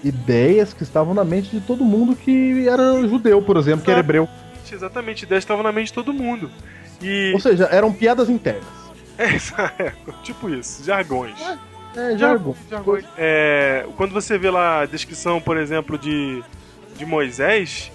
[0.02, 4.00] Ideias que estavam na mente de todo mundo que era judeu, por exemplo, que era
[4.00, 4.28] hebreu.
[4.70, 6.50] Exatamente, ideias estavam na mente de todo mundo.
[7.00, 8.64] E Ou seja, eram piadas internas.
[9.18, 9.34] é,
[9.82, 9.92] é,
[10.22, 11.38] tipo isso, jargões.
[11.94, 12.56] É, jargão.
[12.70, 13.04] Jargões.
[13.18, 16.42] É, quando você vê lá a descrição, por exemplo, de,
[16.96, 17.92] de Moisés,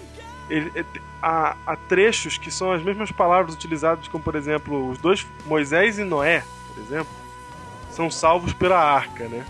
[0.48, 0.84] ele, é,
[1.22, 5.98] há, há trechos que são as mesmas palavras utilizadas, como por exemplo, os dois, Moisés
[5.98, 6.44] e Noé,
[6.74, 7.12] por exemplo,
[7.90, 9.44] são salvos pela arca, né?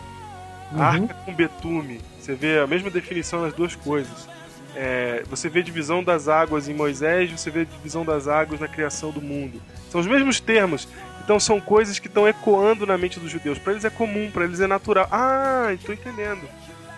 [0.72, 0.82] Uhum.
[0.82, 2.00] Arca com betume.
[2.28, 4.28] Você vê a mesma definição nas duas coisas.
[4.76, 9.10] É, você vê divisão das águas em Moisés, você vê divisão das águas na criação
[9.10, 9.62] do mundo.
[9.90, 10.86] São os mesmos termos.
[11.24, 13.58] Então são coisas que estão ecoando na mente dos judeus.
[13.58, 15.08] Para eles é comum, para eles é natural.
[15.10, 16.42] Ah, estou entendendo.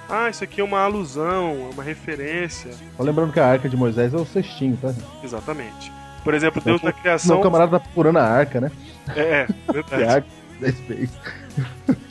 [0.09, 2.73] Ah, isso aqui é uma alusão, é uma referência.
[2.97, 4.93] Só lembrando que a arca de Moisés é o cestinho, tá?
[5.23, 5.93] Exatamente.
[6.25, 7.39] Por exemplo, Deus na Não, criação.
[7.39, 8.73] o camarada tá procurando a arca, né?
[9.15, 10.03] É, é, verdade.
[10.03, 11.11] a arca de Moisés fez.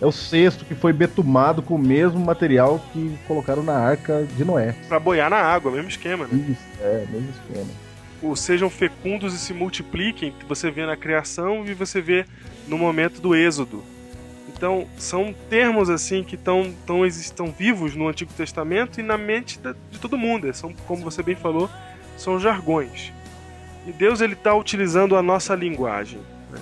[0.01, 4.45] É o cesto que foi betumado com o mesmo material que colocaram na arca de
[4.45, 4.73] Noé.
[4.87, 6.33] Pra boiar na água, mesmo esquema, né?
[6.49, 7.69] Isso, é, mesmo esquema.
[8.21, 12.25] ou sejam fecundos e se multipliquem, que você vê na criação e você vê
[12.67, 13.83] no momento do êxodo.
[14.47, 19.57] Então, são termos assim que estão tão, estão vivos no Antigo Testamento e na mente
[19.59, 20.53] da- de todo mundo.
[20.53, 21.69] São, como você bem falou,
[22.17, 23.13] são jargões.
[23.87, 26.19] E Deus ele está utilizando a nossa linguagem.
[26.51, 26.59] Né?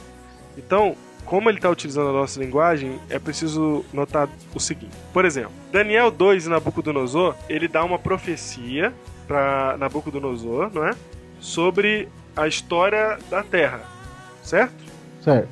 [0.55, 0.95] Então,
[1.27, 4.95] como ele está utilizando a nossa linguagem, é preciso notar o seguinte.
[5.11, 8.93] Por exemplo, Daniel 2 em Nabucodonosor, ele dá uma profecia
[9.27, 10.91] para Nabucodonosor, não é?
[11.41, 13.81] Sobre a história da Terra,
[14.41, 14.73] certo?
[15.21, 15.49] Certo.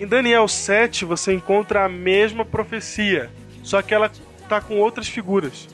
[0.00, 3.30] Em Daniel 7 você encontra a mesma profecia,
[3.62, 4.10] só que ela
[4.42, 5.68] está com outras figuras.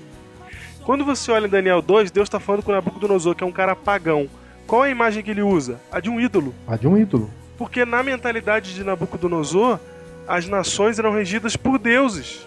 [0.85, 3.75] Quando você olha em Daniel 2, Deus está falando com Nabucodonosor, que é um cara
[3.75, 4.29] pagão.
[4.67, 5.81] Qual é a imagem que ele usa?
[5.91, 6.55] A de um ídolo.
[6.67, 7.31] A de um ídolo.
[7.59, 9.79] Porque na mentalidade de Nabucodonosor,
[10.27, 12.47] as nações eram regidas por deuses.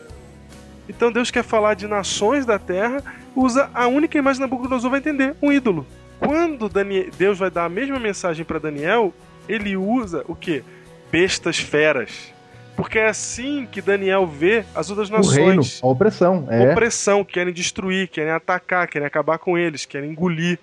[0.87, 3.03] Então Deus quer falar de nações da terra,
[3.35, 5.85] usa a única imagem que Nabucodonosor vai entender, um ídolo.
[6.19, 9.13] Quando Daniel, Deus vai dar a mesma mensagem para Daniel,
[9.49, 10.63] ele usa o que?
[11.11, 12.31] Bestas feras.
[12.75, 15.37] Porque é assim que Daniel vê as outras nações.
[15.37, 16.47] O reino, a opressão.
[16.49, 16.71] É.
[16.71, 20.57] Opressão, querem destruir, querem atacar, querem acabar com eles, querem engolir.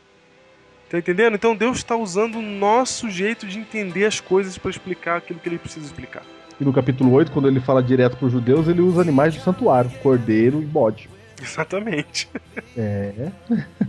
[0.90, 1.34] Tá entendendo?
[1.34, 5.48] Então Deus está usando o nosso jeito de entender as coisas para explicar aquilo que
[5.48, 6.22] ele precisa explicar.
[6.60, 9.40] E no capítulo 8, quando ele fala direto para os judeus, ele usa animais do
[9.40, 11.08] santuário, cordeiro e bode.
[11.40, 12.28] Exatamente.
[12.76, 13.30] É.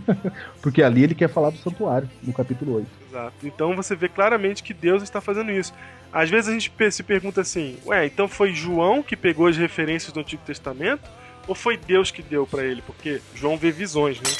[0.62, 2.86] Porque ali ele quer falar do santuário, no capítulo 8.
[3.08, 3.34] Exato.
[3.42, 5.72] Então você vê claramente que Deus está fazendo isso.
[6.12, 10.12] Às vezes a gente se pergunta assim: ué, então foi João que pegou as referências
[10.12, 11.10] do Antigo Testamento?
[11.48, 12.82] Ou foi Deus que deu para ele?
[12.82, 14.30] Porque João vê visões, né?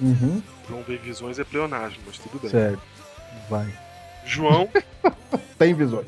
[0.00, 0.42] Uhum.
[0.68, 2.50] João vê visões é pleonasmo, mas tudo bem.
[2.50, 2.82] Certo.
[3.48, 3.72] Vai.
[4.24, 4.68] João.
[5.58, 6.06] tem visões.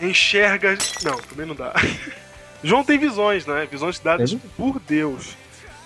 [0.00, 0.76] Enxerga.
[1.02, 1.72] Não, também não dá.
[2.62, 3.66] João tem visões, né?
[3.70, 4.40] Visões dadas Tem?
[4.56, 5.36] por Deus.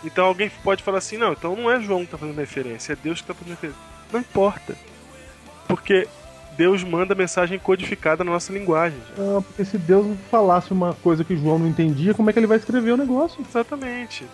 [0.05, 2.97] Então alguém pode falar assim: não, então não é João que está fazendo referência, é
[2.97, 3.81] Deus que está fazendo referência.
[4.13, 4.77] Não importa.
[5.69, 6.09] Porque
[6.57, 8.99] Deus manda mensagem codificada na nossa linguagem.
[9.19, 12.47] Ah, porque se Deus falasse uma coisa que João não entendia, como é que ele
[12.47, 13.45] vai escrever o negócio?
[13.49, 14.27] Exatamente.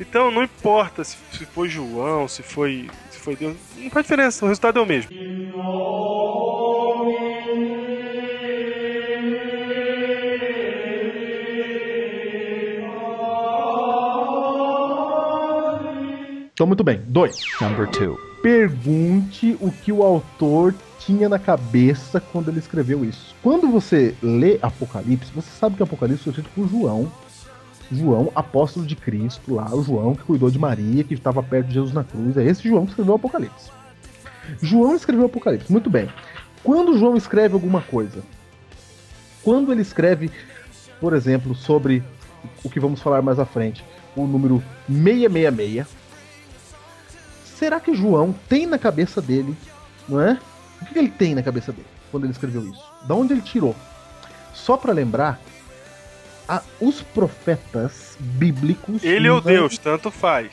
[0.00, 4.48] Então não importa se, se foi João, se foi, foi Deus, não faz diferença, o
[4.48, 5.10] resultado é o mesmo.
[16.60, 17.00] Então, muito bem.
[17.06, 17.42] Dois.
[17.58, 18.20] Number two.
[18.42, 23.34] Pergunte o que o autor tinha na cabeça quando ele escreveu isso.
[23.42, 27.10] Quando você lê Apocalipse, você sabe que Apocalipse foi escrito por João.
[27.90, 31.74] João, apóstolo de Cristo, lá, o João que cuidou de Maria, que estava perto de
[31.74, 32.36] Jesus na cruz.
[32.36, 33.70] É esse João que escreveu o Apocalipse.
[34.62, 36.08] João escreveu o Apocalipse, muito bem.
[36.62, 38.22] Quando João escreve alguma coisa,
[39.42, 40.30] quando ele escreve,
[41.00, 42.02] por exemplo, sobre
[42.62, 43.84] o que vamos falar mais à frente,
[44.14, 45.86] o número 666,
[47.44, 49.56] será que João tem na cabeça dele,
[50.08, 50.38] não é?
[50.80, 52.84] O que ele tem na cabeça dele quando ele escreveu isso?
[53.06, 53.74] Da onde ele tirou?
[54.52, 55.40] Só para lembrar,
[56.56, 59.02] a- os profetas bíblicos.
[59.04, 60.50] Ele ou não- Deus, tanto faz.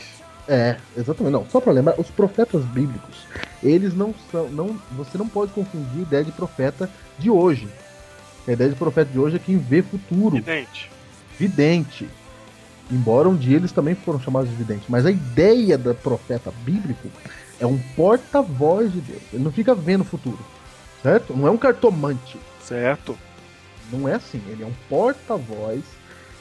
[0.48, 1.34] É, exatamente.
[1.34, 3.18] Não, só para lembrar, os profetas bíblicos,
[3.62, 4.48] eles não são.
[4.50, 6.90] Não, você não pode confundir a ideia de profeta
[7.20, 7.68] de hoje.
[8.48, 10.90] A ideia de profeta de hoje é quem vê futuro, Evidente.
[11.38, 12.08] vidente.
[12.90, 14.86] Embora um dia eles também foram chamados de vidente.
[14.88, 17.10] Mas a ideia do profeta bíblico
[17.60, 19.22] é um porta-voz de Deus.
[19.34, 20.40] Ele não fica vendo o futuro.
[21.04, 21.36] Certo?
[21.36, 22.38] Não é um cartomante.
[22.64, 23.18] Certo.
[23.92, 24.42] Não é assim.
[24.48, 25.84] Ele é um porta-voz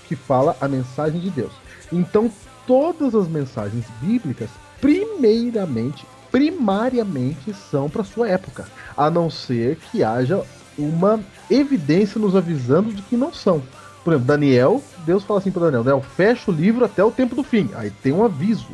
[0.09, 1.53] que fala a mensagem de Deus.
[1.93, 2.31] Então,
[2.67, 8.67] todas as mensagens bíblicas, primeiramente, primariamente, são para sua época.
[8.97, 10.43] A não ser que haja
[10.79, 11.21] uma
[11.51, 13.63] evidência nos avisando de que não são.
[14.05, 17.35] Por exemplo, Daniel, Deus fala assim para Daniel: Daniel, fecha o livro até o tempo
[17.35, 17.71] do fim.
[17.75, 18.69] Aí tem um aviso.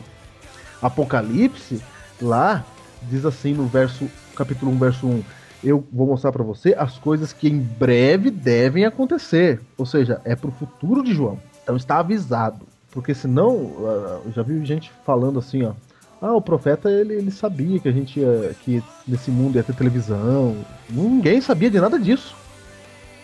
[0.80, 1.80] Apocalipse,
[2.20, 2.64] lá,
[3.02, 5.22] diz assim no verso, capítulo 1, verso 1
[5.62, 9.60] eu vou mostrar para você as coisas que em breve devem acontecer.
[9.78, 11.38] Ou seja, é pro futuro de João.
[11.62, 12.66] Então está avisado.
[12.90, 15.72] Porque senão, ah, eu já vi gente falando assim, ó.
[16.20, 19.74] Ah, o profeta ele, ele sabia que a gente ia, que nesse mundo ia ter
[19.74, 20.56] televisão.
[20.88, 22.34] Ninguém sabia de nada disso.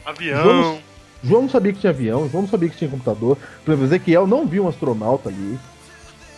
[0.04, 0.42] Avião.
[0.44, 0.80] Vamos-
[1.22, 3.36] João não sabia que tinha avião, João não sabia que tinha computador.
[3.64, 5.58] Por exemplo, Ezequiel não viu um astronauta ali.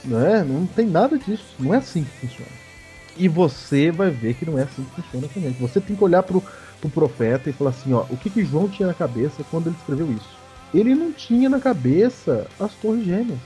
[0.04, 0.42] Né?
[0.48, 1.44] Não tem nada disso.
[1.58, 2.50] Não é assim que funciona.
[3.16, 5.50] E você vai ver que não é assim que funciona também.
[5.60, 6.42] Você tem que olhar pro,
[6.80, 9.76] pro profeta e falar assim, ó, o que, que João tinha na cabeça quando ele
[9.76, 10.28] escreveu isso?
[10.72, 13.38] Ele não tinha na cabeça as torres gêmeas.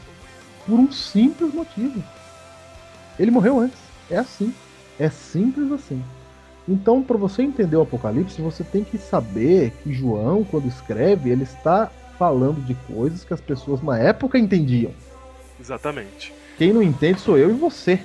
[0.67, 2.03] Por um simples motivo.
[3.19, 3.79] Ele morreu antes.
[4.11, 4.55] É assim.
[4.99, 6.03] É simples assim.
[6.69, 11.43] Então, para você entender o Apocalipse, você tem que saber que João, quando escreve, ele
[11.43, 14.93] está falando de coisas que as pessoas na época entendiam.
[15.61, 16.33] Exatamente.
[16.57, 18.01] Quem não entende sou eu e você.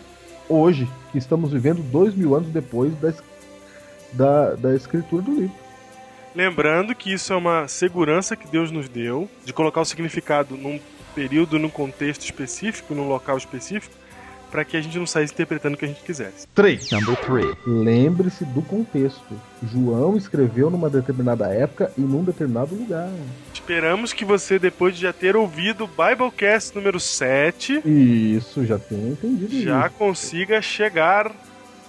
[0.49, 3.13] Hoje, que estamos vivendo dois mil anos depois da,
[4.11, 5.55] da, da escritura do livro.
[6.35, 10.79] Lembrando que isso é uma segurança que Deus nos deu de colocar o significado num
[11.13, 13.95] período, num contexto específico, num local específico,
[14.51, 16.47] para que a gente não saísse interpretando o que a gente quisesse.
[16.55, 16.91] 3.
[16.91, 17.55] Number three.
[17.65, 19.39] Lembre-se do contexto.
[19.63, 23.09] João escreveu numa determinada época e num determinado lugar.
[23.53, 29.09] Esperamos que você, depois de já ter ouvido o Biblecast número 7, Isso, já tenho
[29.11, 29.95] entendido já isso.
[29.97, 31.31] consiga chegar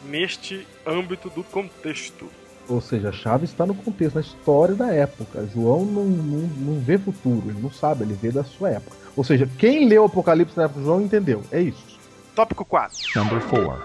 [0.08, 2.26] neste âmbito do contexto.
[2.68, 5.48] Ou seja, a chave está no contexto, na história da época.
[5.52, 6.38] João não, não,
[6.74, 8.96] não vê futuro, ele não sabe, ele vê da sua época.
[9.16, 11.42] Ou seja, quem leu o Apocalipse na época de João entendeu.
[11.50, 11.89] É isso.
[12.34, 12.96] Tópico 4.
[13.16, 13.78] Number four.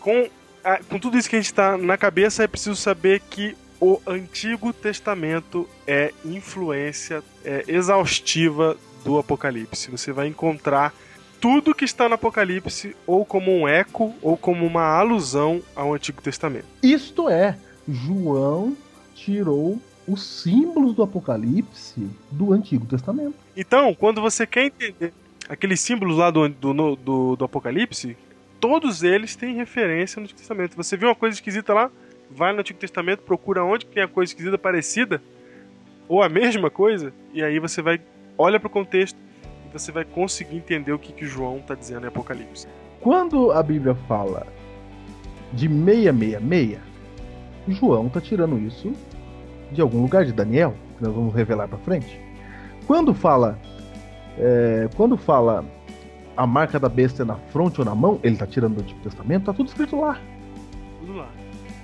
[0.00, 0.28] Com,
[0.64, 4.00] a- com tudo isso que a gente está na cabeça, é preciso saber que o
[4.06, 9.90] Antigo Testamento é influência é exaustiva do Apocalipse.
[9.90, 10.92] Você vai encontrar
[11.40, 16.20] tudo que está no Apocalipse ou como um eco ou como uma alusão ao Antigo
[16.20, 16.66] Testamento.
[16.82, 17.56] Isto é,
[17.88, 18.76] João
[19.14, 23.34] tirou os símbolos do Apocalipse do Antigo Testamento.
[23.56, 25.12] Então, quando você quer entender
[25.48, 28.16] aqueles símbolos lá do, do, do, do Apocalipse,
[28.60, 30.76] todos eles têm referência no Antigo Testamento.
[30.76, 31.90] Você vê uma coisa esquisita lá,
[32.30, 35.22] vai no Antigo Testamento, procura onde tem a coisa esquisita parecida,
[36.06, 38.00] ou a mesma coisa, e aí você vai,
[38.36, 39.18] olha para o contexto,
[39.68, 42.66] e você vai conseguir entender o que, que João está dizendo em Apocalipse.
[43.00, 44.46] Quando a Bíblia fala
[45.52, 46.78] de 666,
[47.68, 48.92] João está tirando isso
[49.70, 52.18] de algum lugar de Daniel, que nós vamos revelar para frente.
[52.86, 53.58] Quando fala
[54.38, 55.64] é, quando fala
[56.36, 59.00] a marca da besta é na fronte ou na mão, ele está tirando do Antigo
[59.00, 60.20] Testamento, tá tudo escrito lá.
[61.00, 61.28] Tudo lá.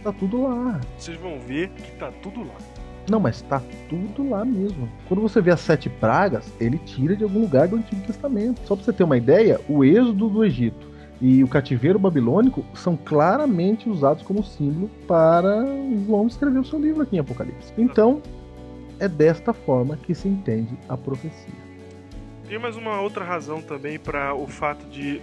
[0.02, 0.80] Tá tudo lá.
[0.96, 2.54] Vocês vão ver que tá tudo lá.
[3.10, 4.88] Não, mas tá tudo lá mesmo.
[5.08, 8.60] Quando você vê as sete pragas, ele tira de algum lugar do Antigo Testamento.
[8.64, 12.96] Só pra você ter uma ideia, o êxodo do Egito e o cativeiro babilônico são
[12.96, 15.64] claramente usados como símbolo para
[16.06, 17.72] João escrever o seu livro aqui em Apocalipse.
[17.76, 18.22] Então,
[18.98, 21.63] é desta forma que se entende a profecia.
[22.48, 25.20] Tem mais uma outra razão também para o fato de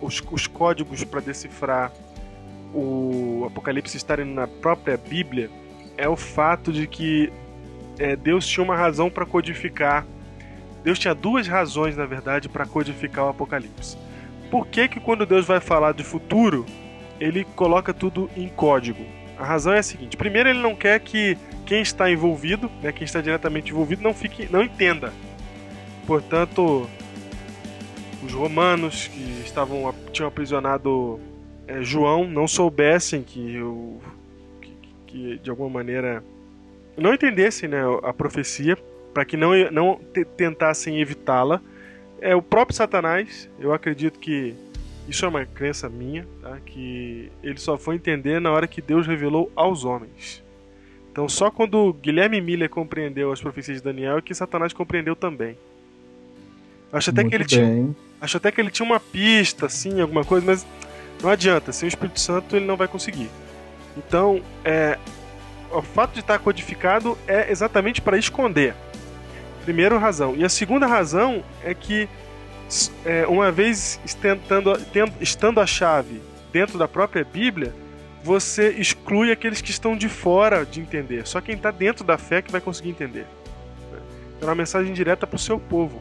[0.00, 1.92] os, os códigos para decifrar
[2.72, 5.50] o Apocalipse estarem na própria Bíblia
[5.96, 7.32] é o fato de que
[7.98, 10.06] é, Deus tinha uma razão para codificar.
[10.84, 13.96] Deus tinha duas razões, na verdade, para codificar o Apocalipse.
[14.50, 16.64] Por que, que quando Deus vai falar de futuro,
[17.18, 19.04] ele coloca tudo em código?
[19.36, 23.04] A razão é a seguinte: primeiro, ele não quer que quem está envolvido, né, quem
[23.04, 25.12] está diretamente envolvido, não fique, não entenda.
[26.08, 26.88] Portanto,
[28.24, 31.20] os romanos que estavam tinham aprisionado
[31.66, 33.60] é, João não soubessem que,
[34.62, 34.72] que,
[35.06, 36.24] que de alguma maneira
[36.96, 38.74] não entendessem né, a profecia
[39.12, 41.60] para que não, não te- tentassem evitá-la.
[42.22, 43.46] É o próprio Satanás.
[43.60, 44.54] Eu acredito que
[45.06, 46.58] isso é uma crença minha, tá?
[46.64, 50.42] que ele só foi entender na hora que Deus revelou aos homens.
[51.12, 55.58] Então, só quando Guilherme Miller compreendeu as profecias de Daniel é que Satanás compreendeu também.
[56.92, 57.96] Acho até Muito que ele tinha bem.
[58.20, 60.66] Acho até que ele tinha uma pista, assim, alguma coisa, mas
[61.22, 61.72] não adianta.
[61.72, 63.30] Sem o Espírito Santo ele não vai conseguir.
[63.96, 64.98] Então, é,
[65.70, 68.74] o fato de estar codificado é exatamente para esconder.
[69.64, 70.34] Primeira razão.
[70.36, 72.08] E a segunda razão é que,
[73.04, 76.20] é, uma vez tentando, ten- estando a chave
[76.52, 77.74] dentro da própria Bíblia,
[78.24, 81.26] você exclui aqueles que estão de fora de entender.
[81.26, 83.26] Só quem está dentro da fé que vai conseguir entender.
[83.92, 83.98] né?
[84.40, 86.00] É uma mensagem direta para o seu povo.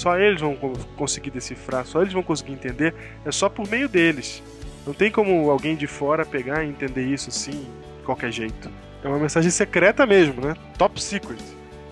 [0.00, 2.94] Só eles vão co- conseguir decifrar, só eles vão conseguir entender.
[3.22, 4.42] É só por meio deles.
[4.86, 7.50] Não tem como alguém de fora pegar e entender isso assim,
[7.98, 8.70] de qualquer jeito.
[9.04, 10.54] É uma mensagem secreta mesmo, né?
[10.78, 11.38] Top secret.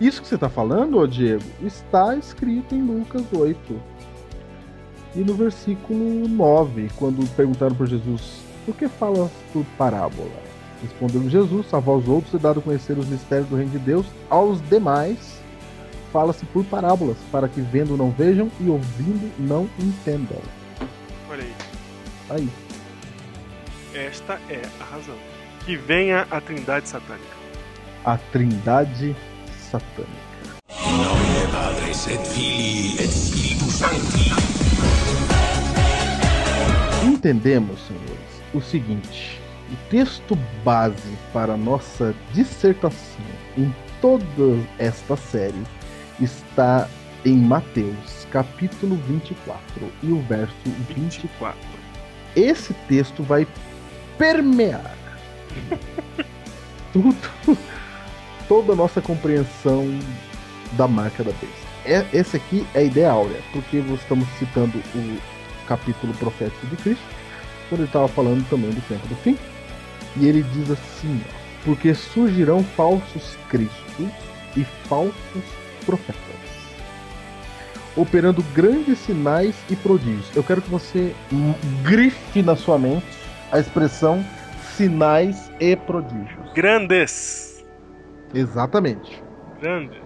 [0.00, 3.58] Isso que você está falando, Diego, está escrito em Lucas 8.
[5.14, 10.30] E no versículo 9, quando perguntaram para Jesus, por que falas por parábola?
[10.82, 14.06] Respondeu Jesus, salvar os outros e dado a conhecer os mistérios do reino de Deus,
[14.30, 15.37] aos demais
[16.12, 20.40] fala-se por parábolas, para que vendo não vejam e ouvindo não entendam.
[21.30, 21.54] Olha aí.
[22.30, 22.48] Aí,
[23.94, 25.16] Esta é a razão.
[25.64, 27.38] Que venha a trindade satânica.
[28.04, 29.14] a trindade
[29.70, 30.28] satânica.
[31.50, 34.30] Padres et Filii et Spiritus Sancti.
[37.04, 39.40] Entendemos, senhores, o seguinte:
[39.72, 43.24] o texto base para a nossa dissertação
[43.56, 44.24] em toda
[44.78, 45.62] esta série
[46.20, 46.88] está
[47.24, 49.64] em Mateus, capítulo 24,
[50.02, 50.94] e o verso 20.
[50.94, 51.58] 24.
[52.36, 53.46] Esse texto vai
[54.16, 54.94] permear
[56.92, 57.16] tudo,
[58.46, 59.86] toda a nossa compreensão
[60.72, 61.68] da marca da besta.
[61.84, 65.18] É- Esse aqui é a ideia áurea, porque nós estamos citando o
[65.66, 67.04] capítulo profético de Cristo,
[67.68, 69.36] quando ele estava falando também do tempo do fim.
[70.16, 71.32] E ele diz assim: ó,
[71.64, 74.08] porque surgirão falsos cristos
[74.56, 75.42] e falsos
[75.88, 76.22] profetas.
[77.96, 80.36] operando grandes sinais e prodígios.
[80.36, 81.12] Eu quero que você
[81.82, 83.06] grife na sua mente
[83.50, 84.22] a expressão
[84.76, 86.52] sinais e prodígios.
[86.54, 87.66] Grandes.
[88.32, 89.20] Exatamente.
[89.60, 89.98] Grandes.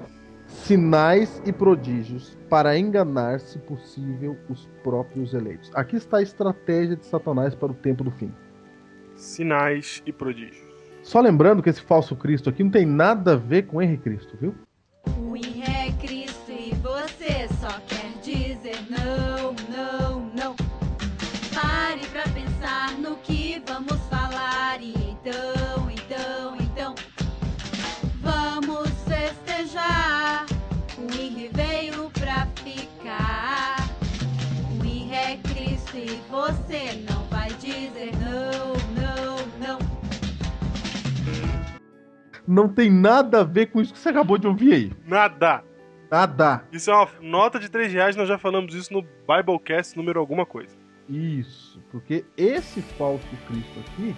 [0.47, 5.71] Sinais e prodígios para enganar, se possível, os próprios eleitos.
[5.75, 8.33] Aqui está a estratégia de Satanás para o tempo do fim.
[9.15, 10.73] Sinais e prodígios.
[11.03, 14.37] Só lembrando que esse falso Cristo aqui não tem nada a ver com Henrique Cristo,
[14.41, 14.55] viu?
[15.07, 20.57] Henrique é Cristo e você só quer dizer não, não, não.
[21.55, 26.95] Pare pra pensar no que vamos falar e então, então, então.
[28.21, 30.47] Vamos festejar.
[30.99, 33.89] Henrique veio pra ficar.
[34.71, 37.12] Henrique é Cristo e você não
[42.53, 44.93] Não tem nada a ver com isso que você acabou de ouvir aí.
[45.07, 45.65] Nada.
[46.11, 46.63] Nada.
[46.71, 50.45] Isso é uma nota de 3 reais, nós já falamos isso no Biblecast número alguma
[50.45, 50.77] coisa.
[51.09, 54.15] Isso, porque esse falso Cristo aqui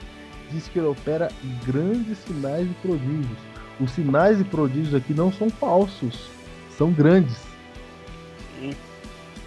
[0.51, 1.28] diz que ele opera
[1.64, 3.39] grandes sinais e prodígios.
[3.78, 6.28] Os sinais e prodígios aqui não são falsos,
[6.70, 7.41] são grandes.
[8.59, 8.72] Sim.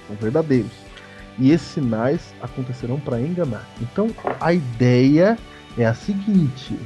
[0.07, 0.71] São verdadeiros.
[1.37, 3.67] E esses sinais acontecerão para enganar.
[3.81, 4.07] Então
[4.39, 5.37] a ideia
[5.77, 6.79] é a seguinte: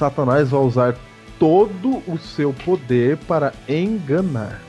[0.00, 0.96] Satanás vai usar
[1.38, 4.62] todo o seu poder para enganar.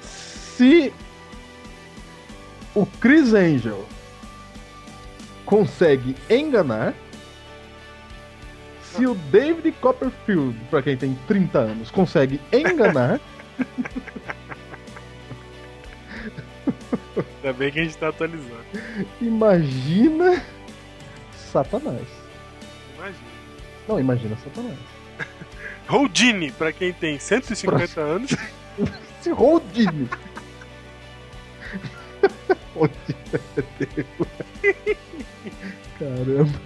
[0.00, 0.90] Se
[2.74, 3.84] o Chris Angel
[5.44, 6.94] consegue enganar,
[8.82, 13.20] se o David Copperfield, para quem tem 30 anos, consegue enganar,
[17.44, 18.64] Ainda bem que a gente tá atualizando.
[19.20, 20.42] imagina
[21.52, 22.08] Satanás.
[22.96, 23.33] Imagina.
[23.88, 24.76] Não, imagina Satanás.
[25.88, 28.30] Houdini, pra quem tem 150 anos.
[29.20, 30.08] Se Houdini.
[34.64, 34.96] É.
[35.98, 36.60] Caramba.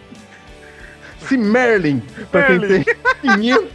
[1.21, 2.01] Se Merlin,
[2.31, 2.85] pra quem Merlin.
[2.85, 3.71] tem 500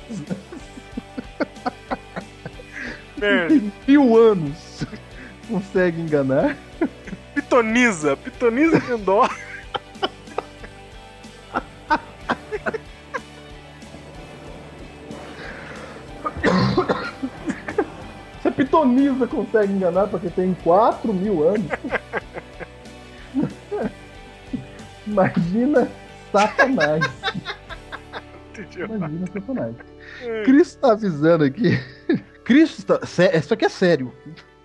[3.17, 3.47] Merda.
[3.49, 4.85] tem mil anos,
[5.47, 6.57] consegue enganar,
[7.35, 8.17] Pitoniza.
[8.17, 9.29] Pitoniza Kendor.
[18.83, 21.67] Pitonisa consegue enganar pra quem tem 4 mil anos,
[25.07, 25.89] imagina
[26.31, 27.03] Satanás.
[28.77, 29.75] Imagina Satanás.
[30.45, 31.71] Cristo tá avisando aqui.
[32.43, 33.05] Cristo tá.
[33.05, 34.13] sé- Isso aqui é sério.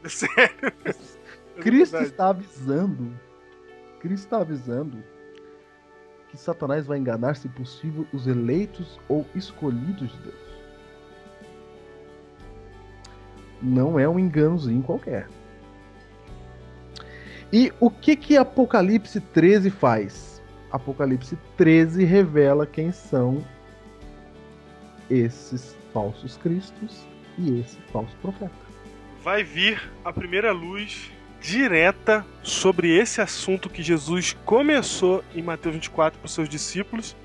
[0.05, 0.73] Sério.
[1.61, 3.13] Cristo É está avisando.
[4.01, 5.03] Cristo está avisando
[6.29, 10.48] que Satanás vai enganar, se possível, os eleitos ou escolhidos de Deus.
[13.63, 15.29] Não é um enganozinho qualquer.
[17.53, 20.43] E o que que Apocalipse 13 faz?
[20.71, 23.43] Apocalipse 13 revela quem são
[25.11, 27.07] esses falsos cristos
[27.39, 28.53] e esse falso profeta.
[29.23, 36.19] vai vir a primeira luz direta sobre esse assunto que Jesus começou em Mateus 24
[36.19, 37.17] para os seus discípulos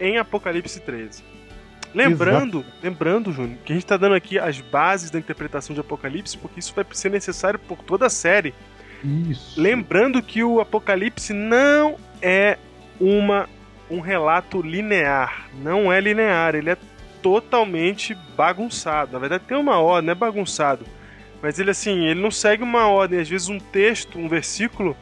[0.00, 1.22] em Apocalipse 13.
[1.94, 6.36] Lembrando, lembrando, Júnior, que a gente está dando aqui as bases da interpretação de Apocalipse,
[6.36, 8.54] porque isso vai ser necessário por toda a série.
[9.02, 9.60] Isso.
[9.60, 12.58] Lembrando que o Apocalipse não é
[13.00, 13.48] uma
[13.90, 16.76] um relato linear, não é linear, ele é
[17.22, 19.12] totalmente bagunçado.
[19.12, 20.84] Na verdade tem uma ordem, não é bagunçado,
[21.40, 24.94] mas ele assim, ele não segue uma ordem, às vezes um texto, um versículo,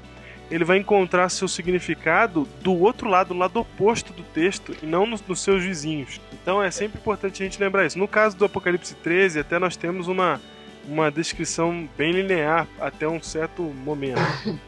[0.50, 5.06] ele vai encontrar seu significado do outro lado, do lado oposto do texto e não
[5.06, 6.20] nos, nos seus vizinhos.
[6.32, 7.98] Então é sempre importante a gente lembrar isso.
[7.98, 10.40] No caso do Apocalipse 13, até nós temos uma
[10.86, 14.20] uma descrição bem linear até um certo momento.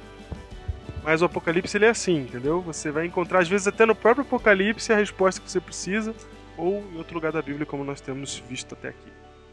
[1.03, 2.61] Mas o Apocalipse ele é assim, entendeu?
[2.63, 6.15] Você vai encontrar, às vezes, até no próprio Apocalipse a resposta que você precisa,
[6.57, 9.13] ou em outro lugar da Bíblia, como nós temos visto até aqui.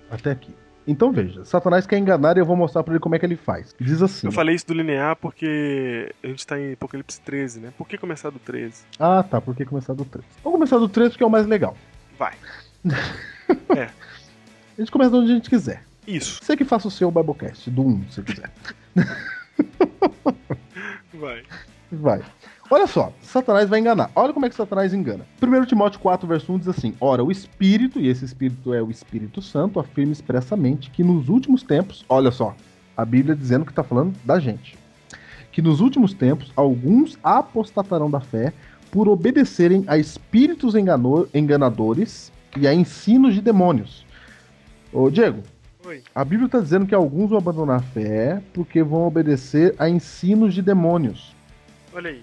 [0.09, 0.53] Até aqui.
[0.87, 3.35] Então veja, Satanás quer enganar e eu vou mostrar pra ele como é que ele
[3.35, 3.75] faz.
[3.79, 4.27] Diz assim.
[4.27, 7.73] Eu falei isso do linear porque a gente tá em Apocalipse 13, né?
[7.77, 8.83] Por que começar do 13?
[8.99, 9.41] Ah, tá.
[9.41, 10.23] Por que começar do 3?
[10.43, 11.75] Vamos começar do 3 porque é o mais legal.
[12.19, 12.33] Vai.
[14.77, 15.83] A gente começa de onde a gente quiser.
[16.05, 16.43] Isso.
[16.43, 18.51] Você que faça o seu Biblecast, do 1, se quiser.
[21.13, 21.43] Vai.
[22.01, 22.21] Vai.
[22.69, 24.09] Olha só, Satanás vai enganar.
[24.15, 25.25] Olha como é que Satanás engana.
[25.41, 28.89] 1 Timóteo 4, verso 1 diz assim: Ora, o Espírito, e esse Espírito é o
[28.89, 32.55] Espírito Santo, afirma expressamente que nos últimos tempos, olha só,
[32.97, 34.77] a Bíblia dizendo que está falando da gente,
[35.51, 38.51] que nos últimos tempos alguns apostatarão da fé
[38.89, 44.05] por obedecerem a espíritos engano- enganadores e a ensinos de demônios.
[44.91, 45.43] Ô, Diego,
[45.85, 46.01] Oi.
[46.15, 50.51] A Bíblia está dizendo que alguns vão abandonar a fé porque vão obedecer a ensinos
[50.55, 51.34] de demônios.
[51.95, 52.21] Olha aí.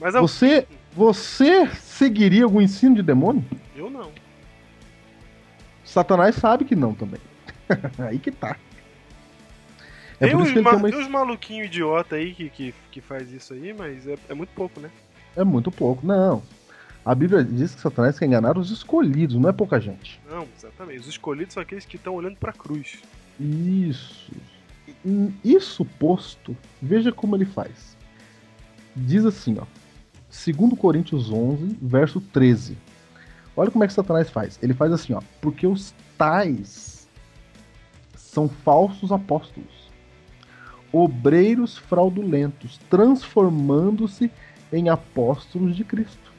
[0.00, 3.44] Mas eu, Você, você seguiria algum ensino de demônio?
[3.74, 4.12] eu não.
[5.84, 7.20] Satanás sabe que não também.
[7.98, 8.56] Aí que tá.
[10.20, 10.90] É tem por uns, isso que ele ma- tem uma...
[10.90, 14.50] tem uns maluquinhos idiota aí que, que, que faz isso aí, mas é, é muito
[14.54, 14.90] pouco, né?
[15.36, 16.06] É muito pouco.
[16.06, 16.42] Não.
[17.04, 20.20] A Bíblia diz que Satanás quer enganar os escolhidos, não é pouca gente.
[20.30, 21.00] Não, exatamente.
[21.00, 23.02] Os escolhidos são aqueles que estão olhando pra cruz.
[23.38, 24.32] Isso.
[25.44, 27.93] Isso posto, veja como ele faz.
[28.94, 29.64] Diz assim, ó.
[30.30, 32.76] 2 Coríntios 11, verso 13.
[33.56, 34.58] Olha como é que Satanás faz.
[34.62, 35.20] Ele faz assim, ó.
[35.40, 37.08] Porque os tais
[38.16, 39.90] são falsos apóstolos,
[40.92, 44.30] obreiros fraudulentos, transformando-se
[44.72, 46.32] em apóstolos de Cristo.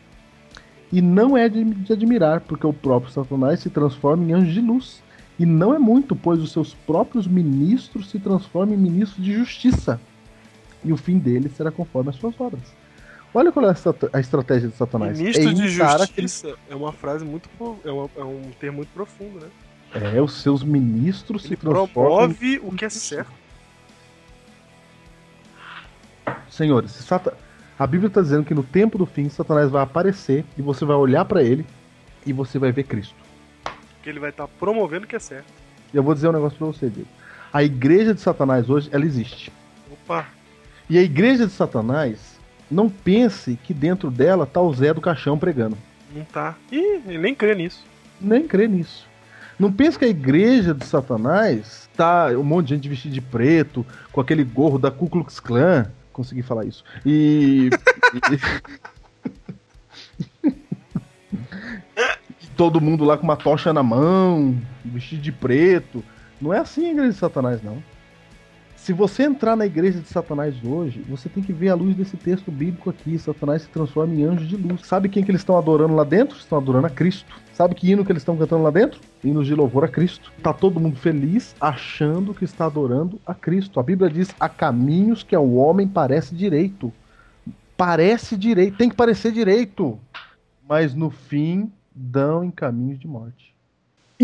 [0.92, 4.62] E não é de, de admirar, porque o próprio Satanás se transforma em anjo de
[4.62, 5.02] luz.
[5.38, 10.00] E não é muito, pois os seus próprios ministros se transformam em ministros de justiça.
[10.86, 12.62] E o fim deles será conforme as suas obras.
[13.34, 15.20] Olha qual é a estra- a estratégia de Satanás.
[15.20, 17.50] Ministro é de Justiça é uma frase muito.
[17.84, 19.48] É, uma- é um termo muito profundo, né?
[19.94, 21.90] É, os seus ministros Ele se transformam.
[22.30, 23.32] promove o que é certo.
[26.50, 27.08] Senhores,
[27.78, 30.96] a Bíblia está dizendo que no tempo do fim Satanás vai aparecer e você vai
[30.96, 31.66] olhar para ele
[32.26, 33.16] e você vai ver Cristo.
[34.02, 35.46] Que ele vai estar promovendo o que é certo.
[35.94, 37.10] E eu vou dizer um negócio para você, Diego.
[37.52, 39.52] A igreja de Satanás hoje, ela existe.
[39.92, 40.28] Opa!
[40.90, 45.38] E a igreja de Satanás, não pense que dentro dela tá o Zé do Caixão
[45.38, 45.78] pregando.
[46.14, 46.56] Não tá.
[46.72, 47.84] Ih, ele nem crê nisso.
[48.22, 49.08] Nem crê nisso.
[49.58, 53.86] Não pense que a igreja de Satanás tá um monte de gente vestida de preto,
[54.12, 55.90] com aquele gorro da Ku Klux Klan.
[56.12, 56.84] Consegui falar isso.
[57.06, 57.70] E.
[58.32, 58.40] e
[62.56, 66.04] todo mundo lá com uma tocha na mão, vestido de preto.
[66.40, 67.82] Não é assim a igreja de Satanás, não.
[68.86, 72.16] Se você entrar na igreja de Satanás hoje, você tem que ver a luz desse
[72.16, 73.18] texto bíblico aqui.
[73.18, 74.86] Satanás se transforma em anjo de luz.
[74.86, 76.38] Sabe quem que eles estão adorando lá dentro?
[76.38, 77.26] Estão adorando a Cristo.
[77.52, 79.02] Sabe que hino que eles estão cantando lá dentro?
[79.24, 80.32] Hinos de louvor a Cristo.
[80.44, 83.80] Tá todo mundo feliz, achando que está adorando a Cristo.
[83.80, 86.94] A Bíblia diz: há caminhos que ao homem parece direito.
[87.76, 90.00] Parece direito, tem que parecer direito.
[90.70, 93.55] Mas no fim dão em caminhos de morte.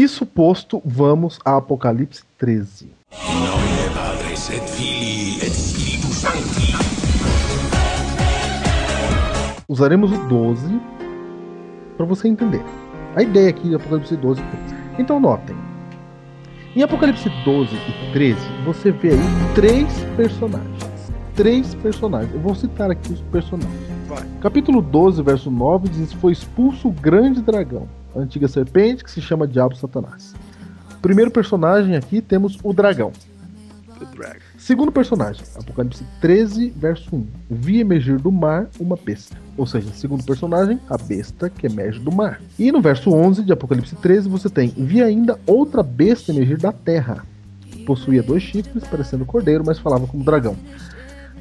[0.02, 2.86] Isso posto, vamos a Apocalipse 13.
[2.86, 6.74] In nomine Patris et Filii et Spiritus Sancti.
[9.70, 10.82] usaremos o 12
[11.98, 12.64] para você entender.
[13.16, 14.76] A ideia aqui de Apocalipse 12 e 13.
[14.98, 15.56] Então notem.
[16.76, 19.88] Em Apocalipse 12 e 13, você vê aí três
[20.18, 21.12] personagens.
[21.36, 22.34] Três personagens.
[22.34, 23.88] Eu vou citar aqui os personagens.
[24.08, 24.26] Vai.
[24.42, 29.48] Capítulo 12, verso 9 diz: Foi expulso o grande dragão, antiga serpente que se chama
[29.48, 30.34] Diabo Satanás.
[31.02, 33.12] Primeiro personagem aqui temos o dragão.
[34.58, 37.28] Segundo personagem, Apocalipse 13, verso 1.
[37.50, 39.36] Vi emergir do mar uma besta.
[39.58, 42.42] Ou seja, segundo personagem, a besta que emerge do mar.
[42.58, 46.72] E no verso 11 de Apocalipse 13, você tem: Vi ainda outra besta emergir da
[46.72, 47.26] terra.
[47.86, 50.56] Possuía dois chifres, parecendo cordeiro, mas falava como dragão.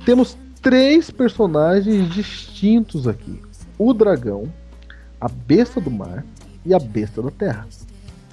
[0.04, 3.40] Temos três personagens distintos aqui:
[3.78, 4.44] o dragão,
[5.20, 6.24] a besta do mar
[6.64, 7.66] e a besta da terra.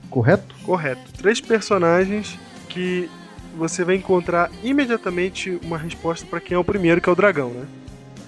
[0.09, 0.55] Correto?
[0.63, 1.01] Correto.
[1.17, 2.37] Três personagens
[2.69, 3.09] que
[3.57, 7.49] você vai encontrar imediatamente uma resposta pra quem é o primeiro, que é o dragão,
[7.49, 7.65] né?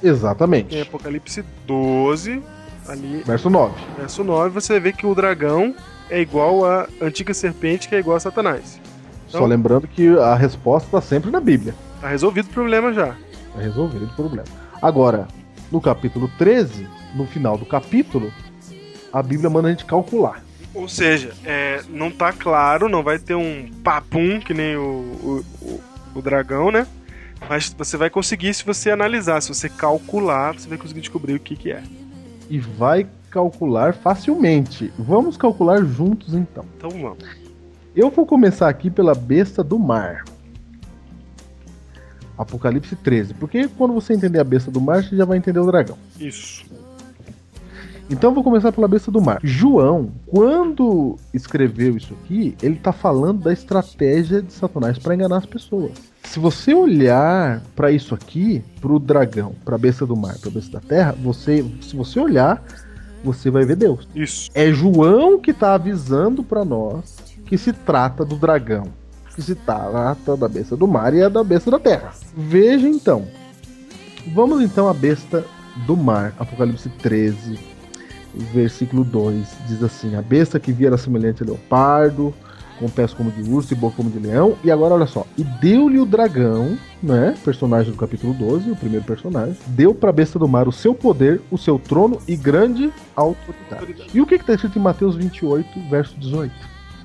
[0.01, 0.75] Exatamente.
[0.75, 2.41] Em Apocalipse 12,
[2.87, 3.73] ali, Verso 9.
[3.97, 5.75] verso 9, você vê que o dragão
[6.09, 8.79] é igual à antiga serpente, que é igual a Satanás.
[9.27, 11.75] Só Então- lembrando que a resposta está sempre na Bíblia.
[12.01, 13.15] Tá resolvido o problema já.
[13.57, 14.47] É resolvido o problema.
[14.81, 15.27] Agora,
[15.71, 18.31] no capítulo 13, no final do capítulo,
[19.11, 20.43] a Bíblia manda a gente calcular.
[20.73, 25.45] Ou seja, é, não tá claro, não vai ter um papum que nem o, o,
[25.61, 25.81] o-
[26.15, 26.85] o dragão, né?
[27.49, 31.39] Mas você vai conseguir se você analisar, se você calcular, você vai conseguir descobrir o
[31.39, 31.81] que, que é.
[32.49, 34.91] E vai calcular facilmente.
[34.97, 36.65] Vamos calcular juntos então.
[36.77, 37.23] Então vamos.
[37.95, 40.23] Eu vou começar aqui pela besta do mar.
[42.37, 43.33] Apocalipse 13.
[43.33, 45.97] Porque quando você entender a besta do mar, você já vai entender o dragão.
[46.19, 46.65] Isso.
[48.09, 49.39] Então eu vou começar pela besta do mar.
[49.43, 55.45] João, quando escreveu isso aqui, ele está falando da estratégia de Satanás para enganar as
[55.45, 55.91] pessoas.
[56.23, 60.49] Se você olhar para isso aqui, para o dragão, para a besta do mar, para
[60.49, 62.63] a besta da terra, você, se você olhar,
[63.23, 64.07] você vai ver Deus.
[64.15, 64.49] Isso.
[64.55, 68.87] É João que está avisando para nós que se trata do dragão,
[69.35, 72.11] que se trata da besta do mar e é da besta da terra.
[72.35, 73.27] Veja então.
[74.33, 75.45] Vamos então à besta
[75.85, 77.68] do mar, Apocalipse 13,
[78.45, 82.33] versículo 2, diz assim: A besta que via era semelhante a leopardo,
[82.79, 84.57] com pés como de urso e boca como de leão.
[84.63, 87.35] E agora olha só, e deu-lhe o dragão, né?
[87.43, 91.41] Personagem do capítulo 12, o primeiro personagem, deu pra besta do mar o seu poder,
[91.51, 93.81] o seu trono e grande autoridade.
[93.81, 94.09] Autoridade.
[94.13, 96.53] E o que está escrito em Mateus 28, verso 18?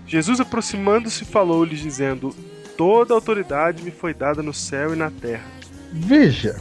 [0.07, 2.35] Jesus aproximando-se falou-lhes, dizendo:
[2.77, 5.45] Toda autoridade me foi dada no céu e na terra.
[5.93, 6.57] Veja,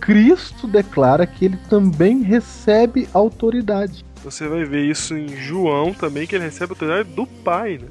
[0.00, 4.04] Cristo declara que ele também recebe autoridade.
[4.24, 7.88] Você vai ver isso em João também, que ele recebe a autoridade do Pai, né?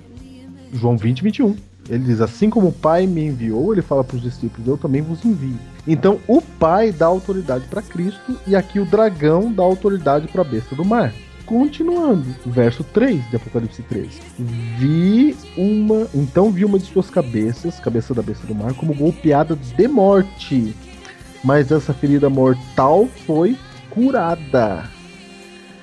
[0.73, 1.55] João 20, 21.
[1.89, 5.01] Ele diz: Assim como o Pai me enviou, ele fala para os discípulos: Eu também
[5.01, 5.57] vos envio.
[5.87, 10.45] Então, o Pai dá autoridade para Cristo e aqui o dragão dá autoridade para a
[10.45, 11.13] besta do mar.
[11.45, 14.09] Continuando, verso 3 de Apocalipse 13.
[14.77, 16.05] Vi uma.
[16.13, 20.75] Então vi uma de suas cabeças, cabeça da besta do mar, como golpeada de morte.
[21.43, 23.57] Mas essa ferida mortal foi
[23.89, 24.89] curada.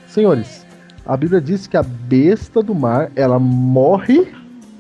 [0.08, 0.64] Senhores,
[1.06, 4.32] a Bíblia diz que a besta do mar ela morre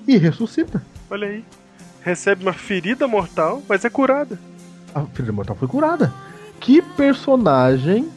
[0.06, 0.82] e ressuscita.
[1.10, 1.44] Olha aí.
[2.02, 4.38] Recebe uma ferida mortal, mas é curada.
[4.94, 6.12] A ferida mortal foi curada.
[6.60, 8.08] Que personagem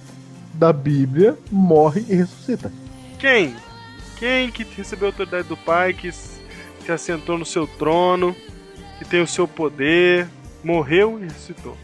[0.54, 2.72] da Bíblia morre e ressuscita?
[3.20, 3.56] Quem?
[4.20, 6.40] Quem que recebeu a autoridade do Pai, que, s-
[6.84, 8.36] que assentou no seu trono,
[9.00, 10.28] que tem o seu poder,
[10.64, 11.78] morreu e ressuscitou?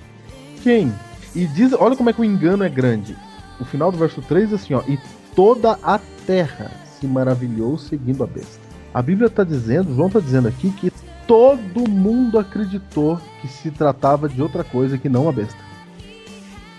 [0.64, 0.94] Quem?
[1.36, 3.18] E diz, olha como é que o engano é grande.
[3.60, 4.98] O final do verso 3 diz assim, ó, e
[5.36, 8.64] toda a terra se maravilhou seguindo a besta.
[8.94, 10.90] A Bíblia está dizendo, João está dizendo aqui que
[11.28, 15.60] todo mundo acreditou que se tratava de outra coisa que não a besta.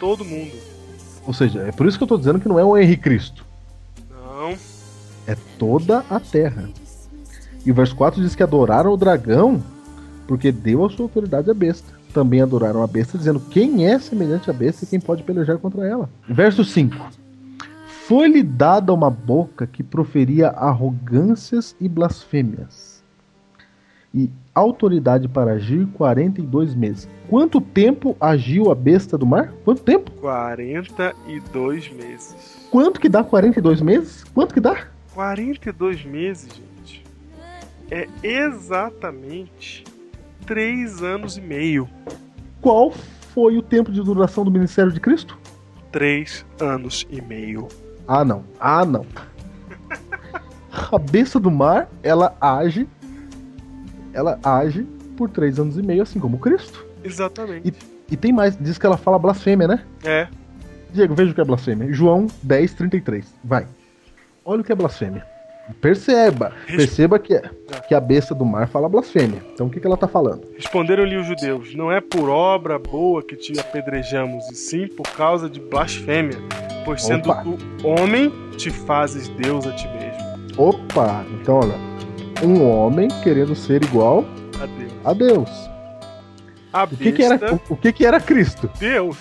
[0.01, 0.53] Todo mundo.
[1.26, 3.45] Ou seja, é por isso que eu estou dizendo que não é o Henrique Cristo.
[4.11, 4.57] Não.
[5.26, 6.70] É toda a terra.
[7.66, 9.62] E o verso 4 diz que adoraram o dragão
[10.26, 11.93] porque deu a sua autoridade à besta.
[12.14, 15.84] Também adoraram a besta, dizendo quem é semelhante à besta e quem pode pelejar contra
[15.84, 16.08] ela.
[16.28, 16.94] Verso 5.
[18.06, 23.02] Foi-lhe dada uma boca que proferia arrogâncias e blasfêmias.
[24.14, 27.08] E autoridade para agir 42 meses.
[27.28, 29.52] Quanto tempo agiu a besta do mar?
[29.64, 30.12] Quanto tempo?
[30.12, 32.68] 42 meses.
[32.70, 34.22] Quanto que dá 42 meses?
[34.22, 34.86] Quanto que dá?
[35.14, 37.04] 42 meses, gente.
[37.90, 39.82] É exatamente
[40.47, 41.88] 3 anos e meio.
[42.61, 45.38] Qual foi o tempo de duração do ministério de Cristo?
[45.92, 47.68] 3 anos e meio.
[48.07, 48.45] Ah, não.
[48.61, 49.07] Ah, não.
[50.92, 52.88] A besta do mar, ela age.
[54.12, 54.86] Ela age
[55.16, 56.84] por três anos e meio, assim como Cristo.
[57.03, 57.72] Exatamente.
[58.11, 59.84] E tem mais, diz que ela fala blasfêmia, né?
[60.05, 60.28] É.
[60.92, 61.92] Diego, veja o que é blasfêmia.
[61.92, 63.34] João 10, 33.
[63.42, 63.66] Vai.
[64.45, 65.26] Olha o que é blasfêmia.
[65.80, 66.52] Perceba.
[66.66, 67.40] Res- Perceba que,
[67.88, 69.42] que a besta do mar fala blasfêmia.
[69.52, 70.42] Então o que, que ela tá falando?
[70.56, 75.48] Responderam-lhe os judeus: Não é por obra boa que te apedrejamos, e sim por causa
[75.48, 76.38] de blasfêmia.
[76.84, 77.42] Pois sendo Opa.
[77.42, 77.58] tu
[77.88, 80.22] homem, te fazes Deus a ti mesmo.
[80.58, 81.24] Opa!
[81.40, 81.74] Então, olha.
[82.42, 84.24] Um homem querendo ser igual
[84.60, 84.92] A Deus.
[85.04, 85.70] a Deus.
[86.72, 88.68] A O que, que era, o, o que, que era Cristo?
[88.78, 89.16] Deus.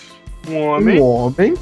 [0.50, 1.00] Um homem.
[1.00, 1.54] Um homem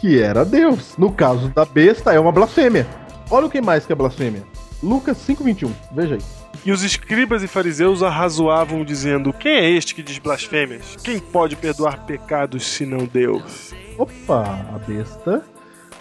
[0.00, 0.96] que era Deus.
[0.96, 2.86] No caso da besta, é uma blasfêmia.
[3.30, 4.42] Olha o que mais que é blasfêmia.
[4.82, 5.70] Lucas 5,21.
[5.92, 6.22] Veja aí.
[6.64, 10.96] E os escribas e fariseus arrazoavam, dizendo: Quem é este que diz blasfêmias?
[11.02, 13.72] Quem pode perdoar pecados senão Deus?
[13.96, 15.44] Opa, a besta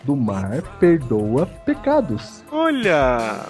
[0.03, 2.43] do mar perdoa pecados.
[2.51, 3.45] Olha,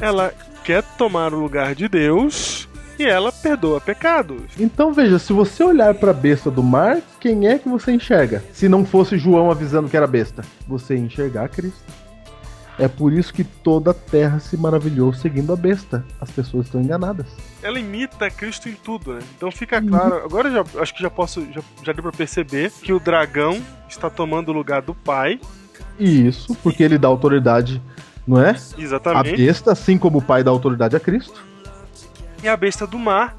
[0.00, 0.32] ela
[0.64, 4.42] quer tomar o lugar de Deus e ela perdoa pecados.
[4.58, 8.44] Então veja, se você olhar para a besta do mar, quem é que você enxerga?
[8.52, 11.82] Se não fosse João avisando que era besta, você ia enxergar Cristo.
[12.80, 16.02] É por isso que toda a terra se maravilhou seguindo a besta.
[16.18, 17.26] As pessoas estão enganadas.
[17.62, 19.20] Ela imita Cristo em tudo, né?
[19.36, 20.24] Então fica claro.
[20.24, 23.62] Agora eu já, acho que já posso, já, já deu pra perceber que o dragão
[23.86, 25.38] está tomando o lugar do pai.
[25.98, 27.82] E isso porque ele dá autoridade,
[28.26, 28.52] não é?
[28.52, 29.36] A Exatamente.
[29.36, 31.44] besta, assim como o pai dá autoridade a Cristo.
[32.42, 33.36] E a besta do mar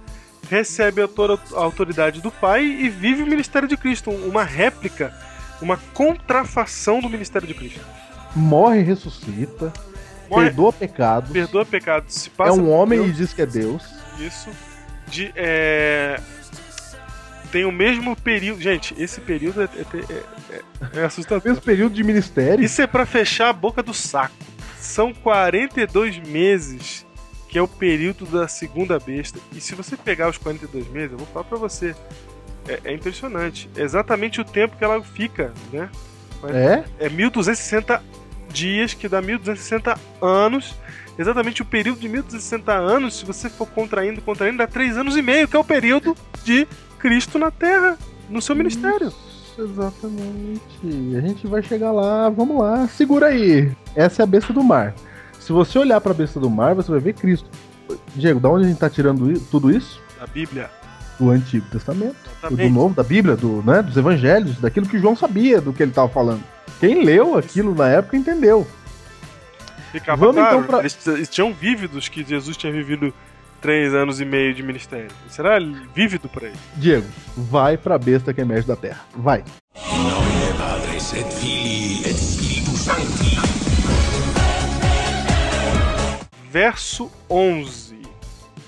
[0.47, 5.11] recebe a a autoridade do pai e vive o ministério de Cristo, uma réplica,
[5.59, 7.81] uma contrafação do ministério de Cristo.
[8.35, 9.71] Morre e ressuscita,
[10.29, 11.31] Morre- perdoa pecados.
[11.31, 13.83] Perdoa pecados, se É passa um por homem Deus, e diz que é Deus.
[14.19, 14.49] isso
[15.07, 16.19] de é,
[17.51, 20.23] tem o mesmo período, gente, esse período é, é,
[20.95, 21.43] é, é assustador.
[21.45, 22.63] Mesmo período de ministério.
[22.63, 24.33] Isso é pra fechar a boca do saco.
[24.79, 27.05] São 42 meses
[27.49, 29.37] que é o período da segunda besta.
[29.53, 31.93] E se você pegar os 42 meses, eu vou falar pra você,
[32.65, 33.69] é, é impressionante.
[33.75, 35.89] É exatamente o tempo que ela fica, né?
[36.45, 37.05] É?
[37.05, 38.01] É 1260
[38.51, 40.75] dias, que dá 1260 anos.
[41.17, 45.21] Exatamente o período de 1260 anos, se você for contraindo, contraindo, dá 3 anos e
[45.21, 47.97] meio, que é o período de Cristo na Terra,
[48.29, 49.13] no seu ministério.
[49.57, 50.61] Exatamente.
[51.17, 53.71] A gente vai chegar lá, vamos lá, segura aí.
[53.95, 54.95] Essa é a besta do mar.
[55.39, 57.49] Se você olhar para a besta do mar, você vai ver Cristo.
[58.15, 60.01] Diego, da onde a gente tá tirando tudo isso?
[60.19, 60.69] A Bíblia.
[61.19, 62.15] Do Antigo Testamento.
[62.23, 62.73] Do Exatamente.
[62.73, 66.09] Novo, da Bíblia, do, né, dos Evangelhos, daquilo que João sabia do que ele tava
[66.09, 66.43] falando.
[66.81, 68.67] Quem leu aquilo na época entendeu.
[69.93, 70.55] Ficava Vamos, claro.
[70.57, 73.13] então, pra- eles, eles tinham vívidos que Jesus tinha vivido
[73.61, 75.07] três anos e meio de ministério.
[75.37, 75.59] Era
[75.95, 76.55] vívido pra ele.
[76.75, 77.07] Diego,
[77.37, 79.01] vai pra besta que emerge da terra.
[79.15, 79.43] Vai.
[80.57, 83.37] Padres et Filii et Spiritus Sancti.
[86.51, 88.01] Verso 11: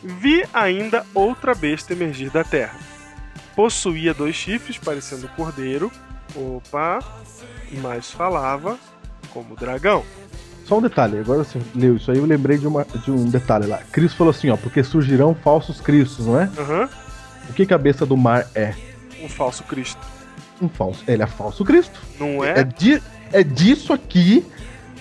[0.04, 2.78] Vi ainda outra besta emergir da terra.
[3.56, 5.92] Possuía dois chifres, parecendo cordeiro.
[6.36, 7.00] Opa!
[7.82, 8.78] Mas falava
[9.32, 10.04] como dragão.
[10.66, 13.66] Só um detalhe, agora você leu isso aí, eu lembrei de, uma, de um detalhe
[13.68, 13.80] lá.
[13.92, 16.50] Cristo falou assim, ó, porque surgirão falsos cristos, não é?
[16.58, 16.90] Aham.
[17.50, 18.74] O que que a besta do mar é?
[19.22, 20.00] Um falso Cristo.
[20.62, 21.04] Um falso.
[21.06, 22.00] Ele é falso Cristo.
[22.18, 22.64] Não É, é?
[22.64, 23.02] di-
[23.34, 24.46] é disso aqui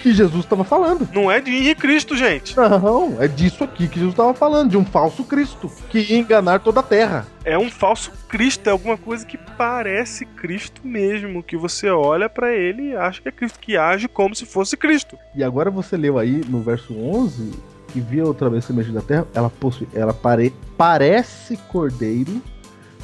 [0.03, 1.09] que Jesus estava falando.
[1.15, 2.57] Não é de Cristo, gente.
[2.57, 6.59] Não, é disso aqui que Jesus estava falando, de um falso Cristo, que ia enganar
[6.59, 7.27] toda a terra.
[7.45, 12.53] É um falso Cristo, é alguma coisa que parece Cristo mesmo, que você olha pra
[12.53, 15.17] ele e acha que é Cristo, que age como se fosse Cristo.
[15.35, 17.53] E agora você leu aí no verso 11,
[17.89, 22.43] que via outra vez emergir da terra, ela possui, ela pare, parece cordeiro,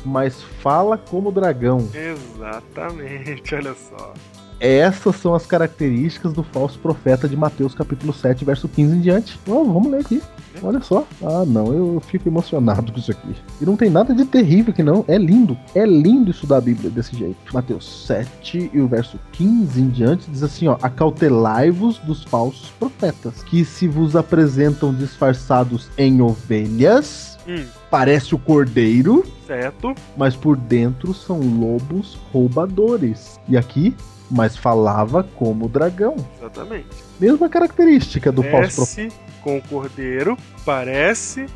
[0.04, 1.88] mas fala como dragão.
[1.94, 4.14] Exatamente, olha só.
[4.60, 9.38] Essas são as características do falso profeta de Mateus capítulo 7, verso 15 em diante.
[9.46, 10.22] Vamos ler aqui.
[10.62, 11.06] Olha só.
[11.22, 13.36] Ah, não, eu fico emocionado com isso aqui.
[13.60, 15.04] E não tem nada de terrível aqui, não.
[15.06, 15.56] É lindo.
[15.74, 17.36] É lindo estudar a Bíblia desse jeito.
[17.52, 23.42] Mateus 7 e o verso 15 em diante diz assim, ó: Acautelai-vos dos falsos profetas,
[23.44, 29.94] que se vos apresentam disfarçados em ovelhas, Hum, parece o cordeiro, certo.
[30.16, 33.38] mas por dentro são lobos roubadores.
[33.48, 33.94] E aqui,
[34.30, 36.16] mas falava como dragão.
[36.38, 36.88] Exatamente.
[37.18, 38.42] Mesma característica do.
[38.42, 39.08] Desce
[39.42, 41.46] com o cordeiro, parece.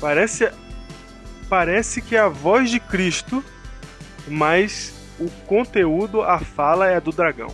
[0.00, 0.50] Parece.
[1.48, 3.44] Parece que é a voz de Cristo,
[4.26, 7.48] mas o conteúdo, a fala é do dragão.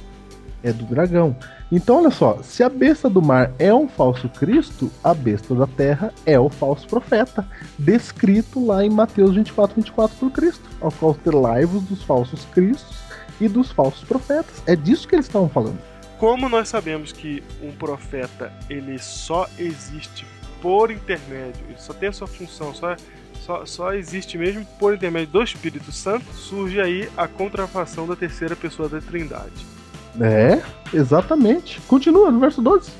[0.62, 1.36] É do dragão.
[1.72, 5.68] Então, olha só, se a besta do mar é um falso Cristo, a besta da
[5.68, 7.46] terra é o falso profeta,
[7.78, 10.68] descrito lá em Mateus 24, 24 por Cristo.
[10.80, 12.98] Acautelai-vos dos falsos cristos
[13.40, 14.60] e dos falsos profetas.
[14.66, 15.78] É disso que eles estavam falando.
[16.18, 20.26] Como nós sabemos que um profeta ele só existe
[20.60, 22.96] por intermédio, ele só tem a sua função, só,
[23.40, 28.54] só, só existe mesmo por intermédio do Espírito Santo, surge aí a contrafação da terceira
[28.54, 29.79] pessoa da Trindade.
[30.20, 30.60] É,
[30.92, 31.80] exatamente.
[31.82, 32.90] Continua no verso 12.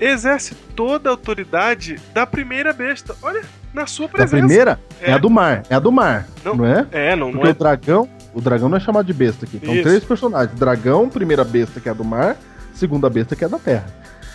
[0.00, 3.16] Exerce toda a autoridade da primeira besta.
[3.20, 3.42] Olha,
[3.74, 4.36] na sua presença.
[4.36, 5.10] primeira é.
[5.10, 5.12] É.
[5.14, 5.62] a do mar.
[5.68, 6.86] É a do mar, Não, não, é?
[6.92, 7.50] É, não, não Porque é.
[7.50, 9.60] o dragão, o dragão não é chamado de besta aqui.
[9.64, 9.82] São Isso.
[9.82, 10.56] três personagens.
[10.58, 12.36] Dragão, primeira besta que é a do mar,
[12.72, 13.86] segunda besta que é a da terra.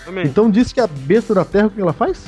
[0.04, 0.28] Exatamente.
[0.28, 2.26] Então diz que a besta da terra o que ela faz?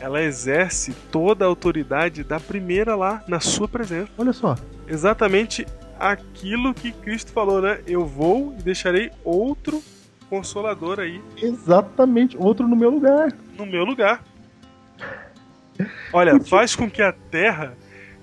[0.00, 4.08] Ela exerce toda a autoridade da primeira lá na sua presença.
[4.18, 4.56] Olha só.
[4.88, 5.64] Exatamente
[6.10, 7.80] aquilo que Cristo falou, né?
[7.86, 9.82] Eu vou e deixarei outro
[10.28, 13.32] consolador aí Exatamente, outro no meu lugar.
[13.56, 14.22] no meu lugar.
[16.12, 17.74] Olha, faz com que a terra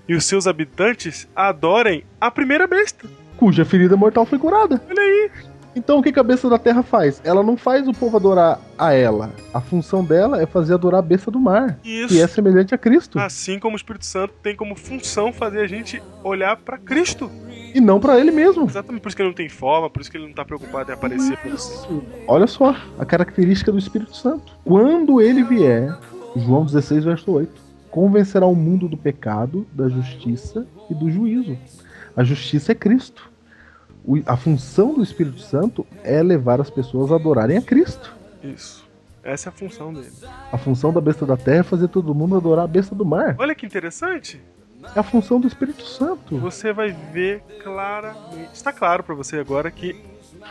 [0.07, 3.07] e os seus habitantes adorem a primeira besta.
[3.37, 4.81] Cuja ferida mortal foi curada.
[4.89, 5.31] Olha aí.
[5.79, 7.21] Então o que a besta da terra faz?
[7.23, 9.31] Ela não faz o povo adorar a ela.
[9.53, 11.79] A função dela é fazer adorar a besta do mar.
[11.85, 12.09] Isso.
[12.09, 13.17] Que é semelhante a Cristo.
[13.17, 17.31] Assim como o Espírito Santo tem como função fazer a gente olhar pra Cristo.
[17.73, 18.65] E não pra ele mesmo.
[18.65, 20.91] Exatamente por isso que ele não tem forma, por isso que ele não tá preocupado
[20.91, 21.73] em aparecer pra você.
[21.73, 22.03] Isso.
[22.27, 24.51] Olha só a característica do Espírito Santo.
[24.65, 25.97] Quando ele vier,
[26.35, 27.53] João 16, verso 8,
[27.89, 31.57] convencerá o mundo do pecado, da justiça e do juízo.
[32.17, 33.28] A justiça é Cristo.
[34.25, 38.15] A função do Espírito Santo é levar as pessoas a adorarem a Cristo.
[38.43, 38.87] Isso.
[39.23, 40.11] Essa é a função dele.
[40.51, 43.35] A função da besta da terra é fazer todo mundo adorar a besta do mar.
[43.37, 44.41] Olha que interessante.
[44.95, 46.37] É a função do Espírito Santo.
[46.37, 48.53] Você vai ver claramente.
[48.53, 50.01] Está claro pra você agora que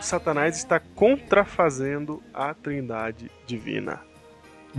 [0.01, 4.01] Satanás está contrafazendo a Trindade divina.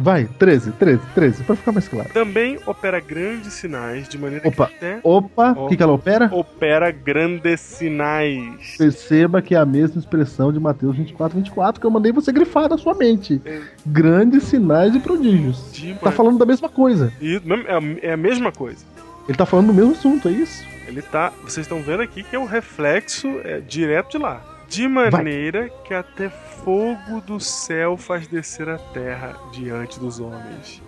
[0.01, 2.09] Vai, 13, 13, 13, pra ficar mais claro.
[2.13, 4.67] Também opera grandes sinais de maneira Opa.
[4.67, 6.30] que até Opa, o que, que ela opera?
[6.31, 8.76] opera grandes sinais.
[8.77, 12.69] Perceba que é a mesma expressão de Mateus 24, 24 que eu mandei você grifar
[12.69, 13.41] na sua mente.
[13.85, 15.71] Grandes sinais e prodígios.
[15.73, 17.11] De Tá falando da mesma coisa.
[17.21, 18.85] E é a- é a mesma coisa.
[19.27, 20.65] Ele tá falando do mesmo assunto, é isso?
[20.88, 21.31] Ele tá.
[21.43, 24.41] Vocês estão vendo aqui que é um reflexo é, direto de lá.
[24.70, 30.82] De maneira que até fogo do céu faz descer a terra diante dos homens.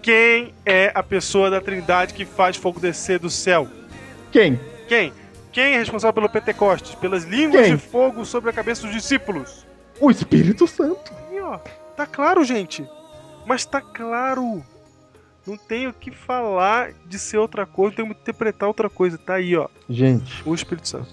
[0.00, 3.68] Quem é a pessoa da Trindade que faz fogo descer do céu?
[4.30, 4.58] Quem?
[4.86, 5.12] Quem?
[5.50, 6.94] Quem é responsável pelo Pentecostes?
[6.94, 7.74] Pelas línguas Quem?
[7.76, 9.66] de fogo sobre a cabeça dos discípulos?
[10.00, 11.12] O Espírito Santo.
[11.28, 11.58] Aí, ó.
[11.96, 12.86] Tá claro, gente.
[13.44, 14.62] Mas tá claro.
[15.44, 19.18] Não tem o que falar de ser outra coisa, não tem como interpretar outra coisa.
[19.18, 19.66] Tá aí, ó.
[19.90, 21.12] Gente, O Espírito Santo.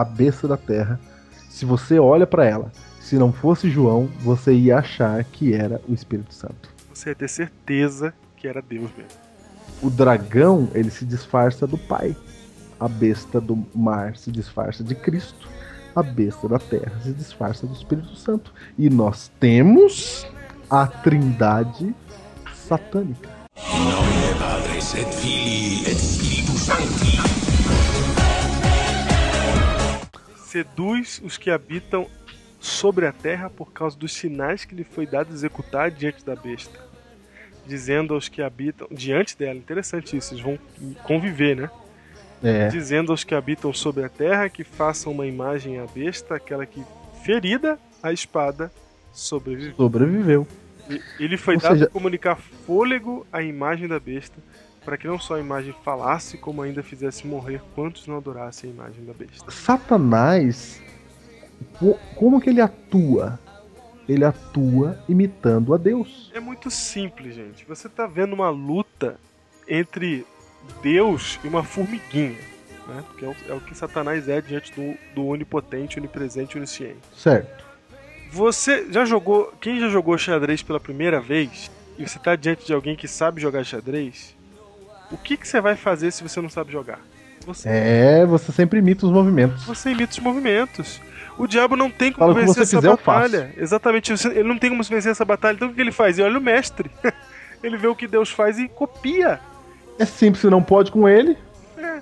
[0.00, 1.00] A besta da terra,
[1.48, 2.70] se você olha pra ela,
[3.00, 6.68] se não fosse João, você ia achar que era o Espírito Santo.
[6.92, 9.18] Você ia ter certeza que era Deus mesmo.
[9.82, 12.16] O dragão, ele se disfarça do pai.
[12.78, 15.48] A besta do mar se disfarça de Cristo.
[15.94, 18.52] A besta da terra se disfarça do Espírito Santo.
[18.76, 20.26] E nós temos
[20.70, 21.94] a trindade
[22.54, 23.28] satânica.
[24.38, 27.47] Padre et Filii et Spiritus Sancti.
[30.48, 32.06] Seduz os que habitam
[32.58, 36.80] sobre a terra por causa dos sinais que lhe foi dado executar diante da besta.
[37.66, 38.88] Dizendo aos que habitam.
[38.90, 40.58] Diante dela, interessante isso, eles vão
[41.04, 41.70] conviver, né?
[42.42, 46.64] É, Dizendo aos que habitam sobre a terra que façam uma imagem à besta, aquela
[46.64, 46.82] que,
[47.22, 48.72] ferida a espada,
[49.12, 49.74] sobreviveu.
[49.76, 50.48] sobreviveu.
[50.88, 54.38] E- Ele foi Ou dado seja- comunicar fôlego à imagem da besta,
[54.88, 58.72] para que não só a imagem falasse, como ainda fizesse morrer quantos não adorassem a
[58.72, 59.50] imagem da besta.
[59.50, 60.80] Satanás,
[61.78, 63.38] co- como que ele atua?
[64.08, 66.30] Ele atua imitando a Deus.
[66.32, 67.66] É muito simples, gente.
[67.66, 69.20] Você tá vendo uma luta
[69.68, 70.24] entre
[70.82, 72.38] Deus e uma formiguinha,
[72.86, 73.04] né?
[73.18, 76.96] Que é o, é o que Satanás é diante do, do onipotente, onipresente, onisciente.
[77.14, 77.62] Certo.
[78.32, 79.52] Você já jogou.
[79.60, 83.38] Quem já jogou xadrez pela primeira vez e você tá diante de alguém que sabe
[83.42, 84.34] jogar xadrez,
[85.10, 87.00] o que, que você vai fazer se você não sabe jogar?
[87.46, 89.64] Você, É, você sempre imita os movimentos.
[89.64, 91.00] você imita os movimentos.
[91.38, 93.52] O diabo não tem como Fala vencer você essa fizer, batalha.
[93.56, 95.54] Exatamente, você- ele não tem como vencer essa batalha.
[95.54, 96.18] Então o que ele faz?
[96.18, 96.90] Ele olha o mestre.
[97.62, 99.40] ele vê o que Deus faz e copia.
[99.98, 101.36] É simples, se não pode com ele,
[101.76, 102.00] É.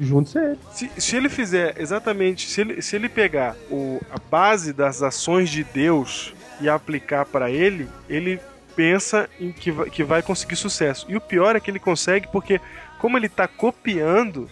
[0.00, 0.58] junte-se a ele.
[0.72, 5.48] Se, se ele fizer exatamente, se ele, se ele pegar o, a base das ações
[5.50, 8.40] de Deus e aplicar para ele, ele
[8.76, 11.06] pensa em que vai, que vai conseguir sucesso.
[11.08, 12.60] E o pior é que ele consegue porque,
[12.98, 14.48] como ele está copiando,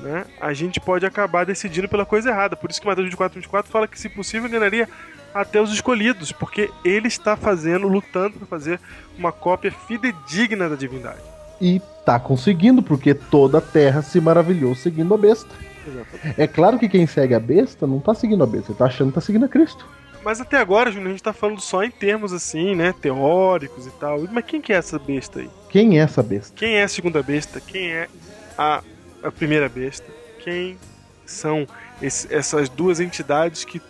[0.00, 2.56] né, a gente pode acabar decidindo pela coisa errada.
[2.56, 4.88] Por isso que Mateus 24, 24 fala que, se possível, enganaria
[5.34, 8.80] até os escolhidos, porque ele está fazendo, lutando para fazer
[9.18, 11.20] uma cópia fidedigna da divindade.
[11.60, 15.50] E tá conseguindo, porque toda a terra se maravilhou seguindo a besta.
[15.86, 16.40] Exatamente.
[16.40, 19.08] É claro que quem segue a besta não tá seguindo a besta, ele tá achando
[19.08, 19.86] que tá seguindo a Cristo.
[20.24, 22.94] Mas até agora, Júnior, a gente tá falando só em termos assim, né?
[23.00, 24.20] Teóricos e tal.
[24.32, 25.50] Mas quem que é essa besta aí?
[25.68, 26.54] Quem é essa besta?
[26.56, 27.60] Quem é a segunda besta?
[27.60, 28.08] Quem é
[28.56, 28.82] a,
[29.22, 30.06] a primeira besta?
[30.42, 30.78] Quem
[31.26, 31.66] são
[32.00, 33.80] esse- essas duas entidades que,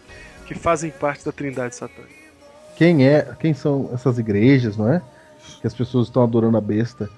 [0.47, 2.15] que fazem parte da trindade satânica?
[2.77, 3.35] Quem é?
[3.39, 5.01] Quem são essas igrejas, não é?
[5.61, 7.09] Que as pessoas estão adorando a besta,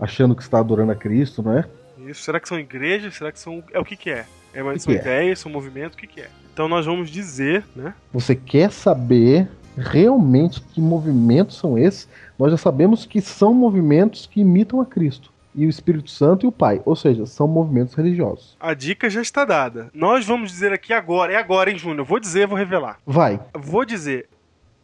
[0.00, 1.64] achando que está adorando a Cristo, não é?
[1.98, 2.22] Isso.
[2.22, 3.14] Será que são igrejas?
[3.14, 3.62] Será que são.
[3.72, 4.24] É o que que é?
[4.52, 5.02] É, que são que é?
[5.02, 6.28] ideias, são movimentos, o que que é?
[6.58, 7.94] Então nós vamos dizer, né?
[8.12, 12.08] Você quer saber realmente que movimentos são esses?
[12.36, 15.32] Nós já sabemos que são movimentos que imitam a Cristo.
[15.54, 16.82] E o Espírito Santo e o Pai.
[16.84, 18.56] Ou seja, são movimentos religiosos.
[18.58, 19.88] A dica já está dada.
[19.94, 21.32] Nós vamos dizer aqui agora.
[21.32, 22.04] É agora, hein, Júnior?
[22.04, 22.98] Vou dizer, vou revelar.
[23.06, 23.38] Vai.
[23.54, 24.28] Vou dizer.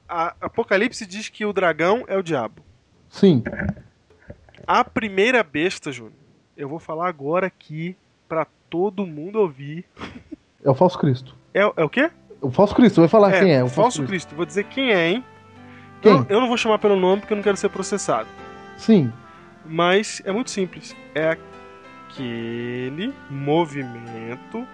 [0.09, 2.63] A Apocalipse diz que o dragão é o diabo.
[3.09, 3.43] Sim.
[4.65, 6.15] A primeira besta, Júnior,
[6.57, 7.97] eu vou falar agora aqui
[8.29, 9.85] pra todo mundo ouvir.
[10.65, 11.35] É o falso Cristo.
[11.55, 12.11] É, é o quê?
[12.41, 13.63] O falso Cristo, vai falar quem é.
[13.63, 14.35] o falso Cristo.
[14.35, 15.25] Vou dizer quem é, hein?
[16.03, 16.13] Quem?
[16.13, 18.29] Eu, eu não vou chamar pelo nome porque eu não quero ser processado.
[18.77, 19.11] Sim.
[19.65, 20.95] Mas é muito simples.
[21.15, 21.39] É
[22.11, 24.67] aquele movimento,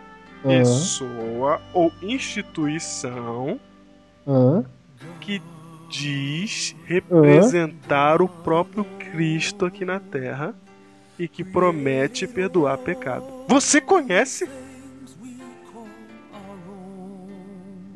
[0.42, 3.60] pessoa ou instituição
[5.20, 5.40] que
[5.88, 10.54] diz representar o próprio Cristo aqui na Terra
[11.18, 13.24] e que promete perdoar pecado.
[13.46, 14.48] Você conhece?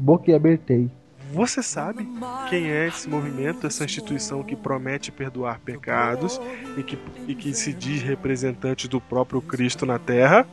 [0.05, 0.91] Boquiabertei.
[1.33, 2.07] Você sabe
[2.51, 6.41] quem é esse movimento, essa instituição que promete perdoar pecados
[6.77, 10.47] e que, e que se diz representante do próprio Cristo na Terra?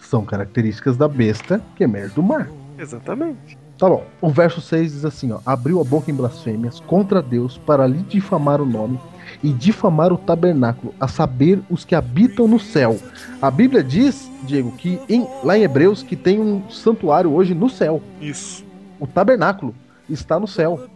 [0.00, 2.48] São características da besta que emerge do mar.
[2.78, 3.58] Exatamente.
[3.76, 4.06] Tá bom.
[4.20, 8.02] O verso 6 diz assim, ó: Abriu a boca em blasfêmias contra Deus para lhe
[8.02, 8.98] difamar o nome
[9.42, 12.98] e difamar o tabernáculo, a saber, os que habitam no céu.
[13.40, 17.68] A Bíblia diz, Diego, que em- lá em Hebreus que tem um santuário hoje no
[17.68, 18.02] céu.
[18.20, 18.64] Isso.
[19.00, 19.74] O tabernáculo
[20.08, 20.88] está no céu.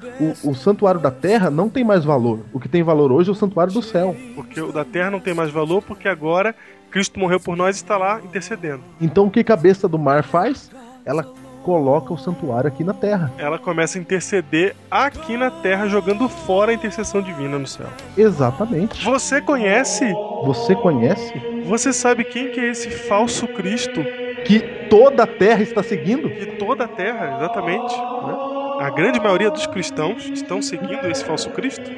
[0.45, 2.41] O, o santuário da terra não tem mais valor.
[2.53, 4.15] O que tem valor hoje é o santuário do céu.
[4.35, 6.55] Porque o da Terra não tem mais valor, porque agora
[6.91, 8.83] Cristo morreu por nós e está lá intercedendo.
[9.01, 10.71] Então o que a besta do mar faz?
[11.05, 11.27] Ela
[11.67, 13.33] coloca o santuário aqui na terra.
[13.37, 17.89] Ela começa a interceder aqui na Terra, jogando fora a intercessão divina no céu.
[18.17, 19.05] Exatamente.
[19.05, 20.05] Você conhece?
[20.45, 21.35] Você conhece
[21.65, 24.01] Você sabe quem que é esse falso Cristo?
[24.45, 26.29] que toda a terra está seguindo?
[26.29, 27.97] De toda a Terra, exatamente.
[27.97, 28.37] né?
[28.79, 31.91] a grande maioria dos cristãos estão seguindo esse falso Cristo?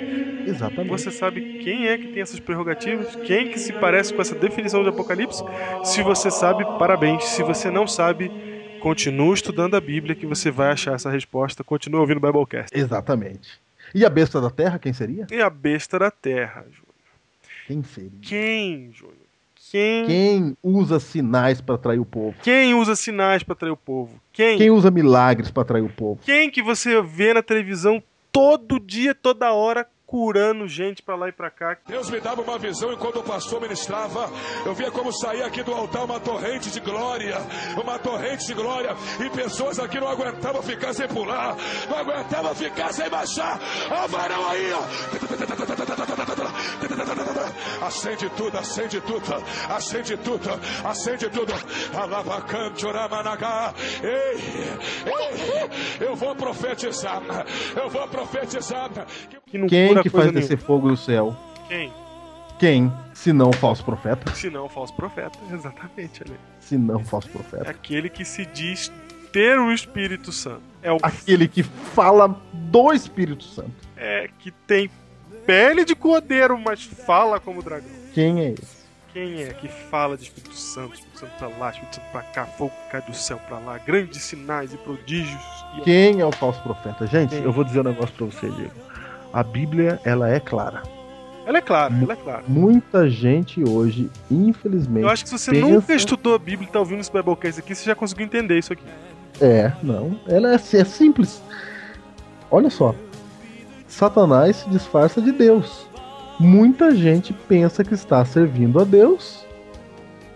[0.47, 0.89] Exatamente.
[0.89, 3.15] Você sabe quem é que tem essas prerrogativas?
[3.17, 5.45] Quem que se parece com essa definição de Apocalipse?
[5.85, 7.25] Se você sabe, parabéns.
[7.25, 8.31] Se você não sabe,
[8.79, 11.63] continue estudando a Bíblia que você vai achar essa resposta.
[11.63, 12.77] Continue ouvindo o Biblecast.
[12.77, 13.61] Exatamente.
[13.95, 15.27] E a besta da terra, quem seria?
[15.31, 16.89] E a besta da terra, Júnior.
[17.67, 18.11] Quem seria?
[18.23, 19.29] Quem, Júnior?
[19.71, 20.07] Quem?
[20.07, 22.35] Quem usa sinais para atrair o povo?
[22.43, 24.19] Quem usa sinais para atrair o povo?
[24.33, 24.57] Quem?
[24.57, 26.21] Quem usa milagres para atrair o povo?
[26.25, 28.03] Quem que você vê na televisão
[28.33, 31.77] todo dia, toda hora, curando gente pra lá e pra cá?
[31.87, 34.31] Deus me dava uma visão enquanto o pastor ministrava.
[34.65, 37.37] Eu via como saía aqui do altar uma torrente de glória,
[37.77, 41.55] uma torrente de glória, e pessoas aqui não aguentavam ficar sem pular,
[41.91, 43.61] não aguentavam ficar sem baixar.
[43.91, 44.81] Ó, o varão aí, ó.
[47.87, 49.35] Acende tudo, acende tudo,
[49.69, 50.51] acende tudo,
[50.85, 51.53] acende tudo.
[51.95, 53.75] Alabacante, oramanagá.
[54.03, 54.41] Ei,
[55.07, 57.23] ei, eu vou profetizar,
[57.77, 58.91] eu vou profetizar.
[59.47, 61.37] Que não Quem cura que faz descer fogo do céu?
[61.69, 61.93] Quem?
[62.59, 62.93] Quem?
[63.15, 64.35] Se não falso profeta?
[64.35, 65.39] Se não, falso profeta.
[65.53, 66.35] Exatamente, ali.
[66.61, 67.71] Se não falso É profeta.
[67.71, 68.93] aquele que se diz
[69.33, 70.63] ter o Espírito Santo.
[70.83, 73.71] É o Aquele que fala do Espírito Santo.
[73.97, 74.91] é, que tem
[75.47, 77.89] pele de cordeiro, mas fala como dragão.
[78.15, 78.79] Quem é esse?
[79.13, 82.45] Quem é que fala de Espírito Santo, Espírito Santo pra lá, Espírito Santo pra cá,
[82.47, 85.43] fogo cai do céu pra lá, grandes sinais e prodígios.
[85.79, 87.07] E Quem é o falso profeta?
[87.07, 87.43] Gente, Quem?
[87.43, 88.73] eu vou dizer um negócio pra você, Diego.
[89.33, 90.83] A Bíblia, ela é clara.
[91.47, 92.43] Ela é clara, ela é clara.
[92.47, 95.03] Muita gente hoje, infelizmente.
[95.05, 97.61] Eu acho que se você pensa- nunca estudou a Bíblia e tá ouvindo esse Biblecast
[97.61, 98.85] aqui, você já conseguiu entender isso aqui.
[99.41, 100.19] É, não.
[100.27, 101.43] Ela é, é simples.
[102.51, 102.95] Olha só.
[103.87, 105.87] Satanás se disfarça de Deus.
[106.39, 109.47] Muita gente pensa que está servindo a Deus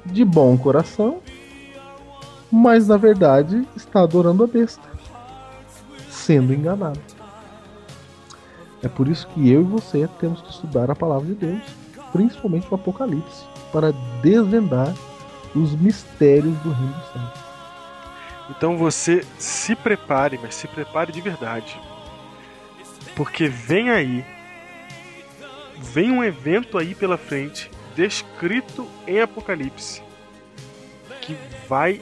[0.06, 1.20] de bom coração,
[2.51, 4.82] mas na verdade está adorando a besta,
[6.10, 6.98] sendo enganado.
[8.83, 11.63] É por isso que eu e você temos que estudar a palavra de Deus,
[12.13, 14.93] principalmente o Apocalipse, para desvendar
[15.55, 17.43] os mistérios do reino dos céus.
[18.51, 21.81] Então você se prepare, mas se prepare de verdade.
[23.15, 24.25] Porque vem aí,
[25.79, 30.03] vem um evento aí pela frente, descrito em Apocalipse,
[31.21, 31.37] que
[31.69, 32.01] vai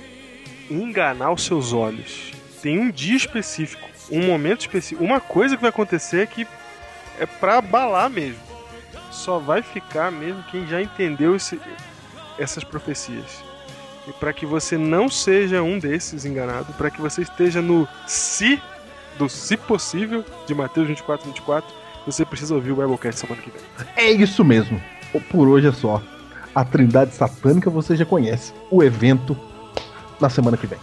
[0.71, 2.33] enganar os seus olhos.
[2.63, 6.47] Tem um dia específico, um momento específico, uma coisa que vai acontecer que
[7.21, 8.41] é pra abalar mesmo.
[9.13, 11.61] Só vai ficar mesmo quem já entendeu esse-
[12.39, 13.45] essas profecias.
[14.09, 18.61] E para que você não seja um desses enganado, para que você esteja no se
[19.19, 21.71] do se possível de Mateus 24, 24,
[22.07, 23.61] você precisa ouvir o Biblecast semana que vem.
[23.97, 24.81] É isso mesmo.
[25.31, 26.03] Por hoje é só.
[26.55, 28.53] A Trindade Satânica você já conhece.
[28.71, 29.37] O evento
[30.19, 30.79] na semana que vem.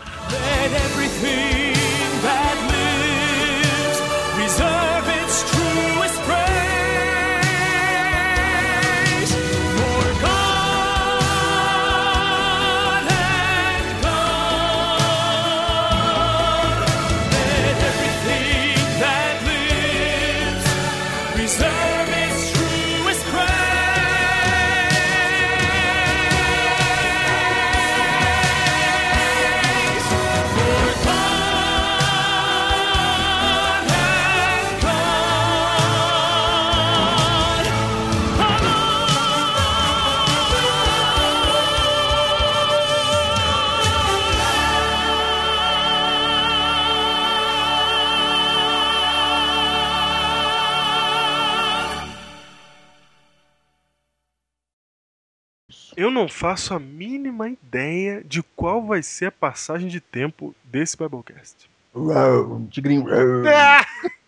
[55.98, 60.96] Eu não faço a mínima ideia de qual vai ser a passagem de tempo desse
[60.96, 61.68] Biblecast.
[61.96, 63.06] Uau, tigrinho.
[63.06, 63.44] uau.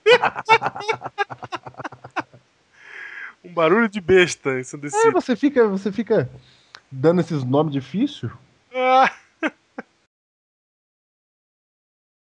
[3.45, 5.11] um barulho de besta É, ensandecido.
[5.11, 6.27] você fica, você fica
[6.91, 8.31] dando esses nomes difíceis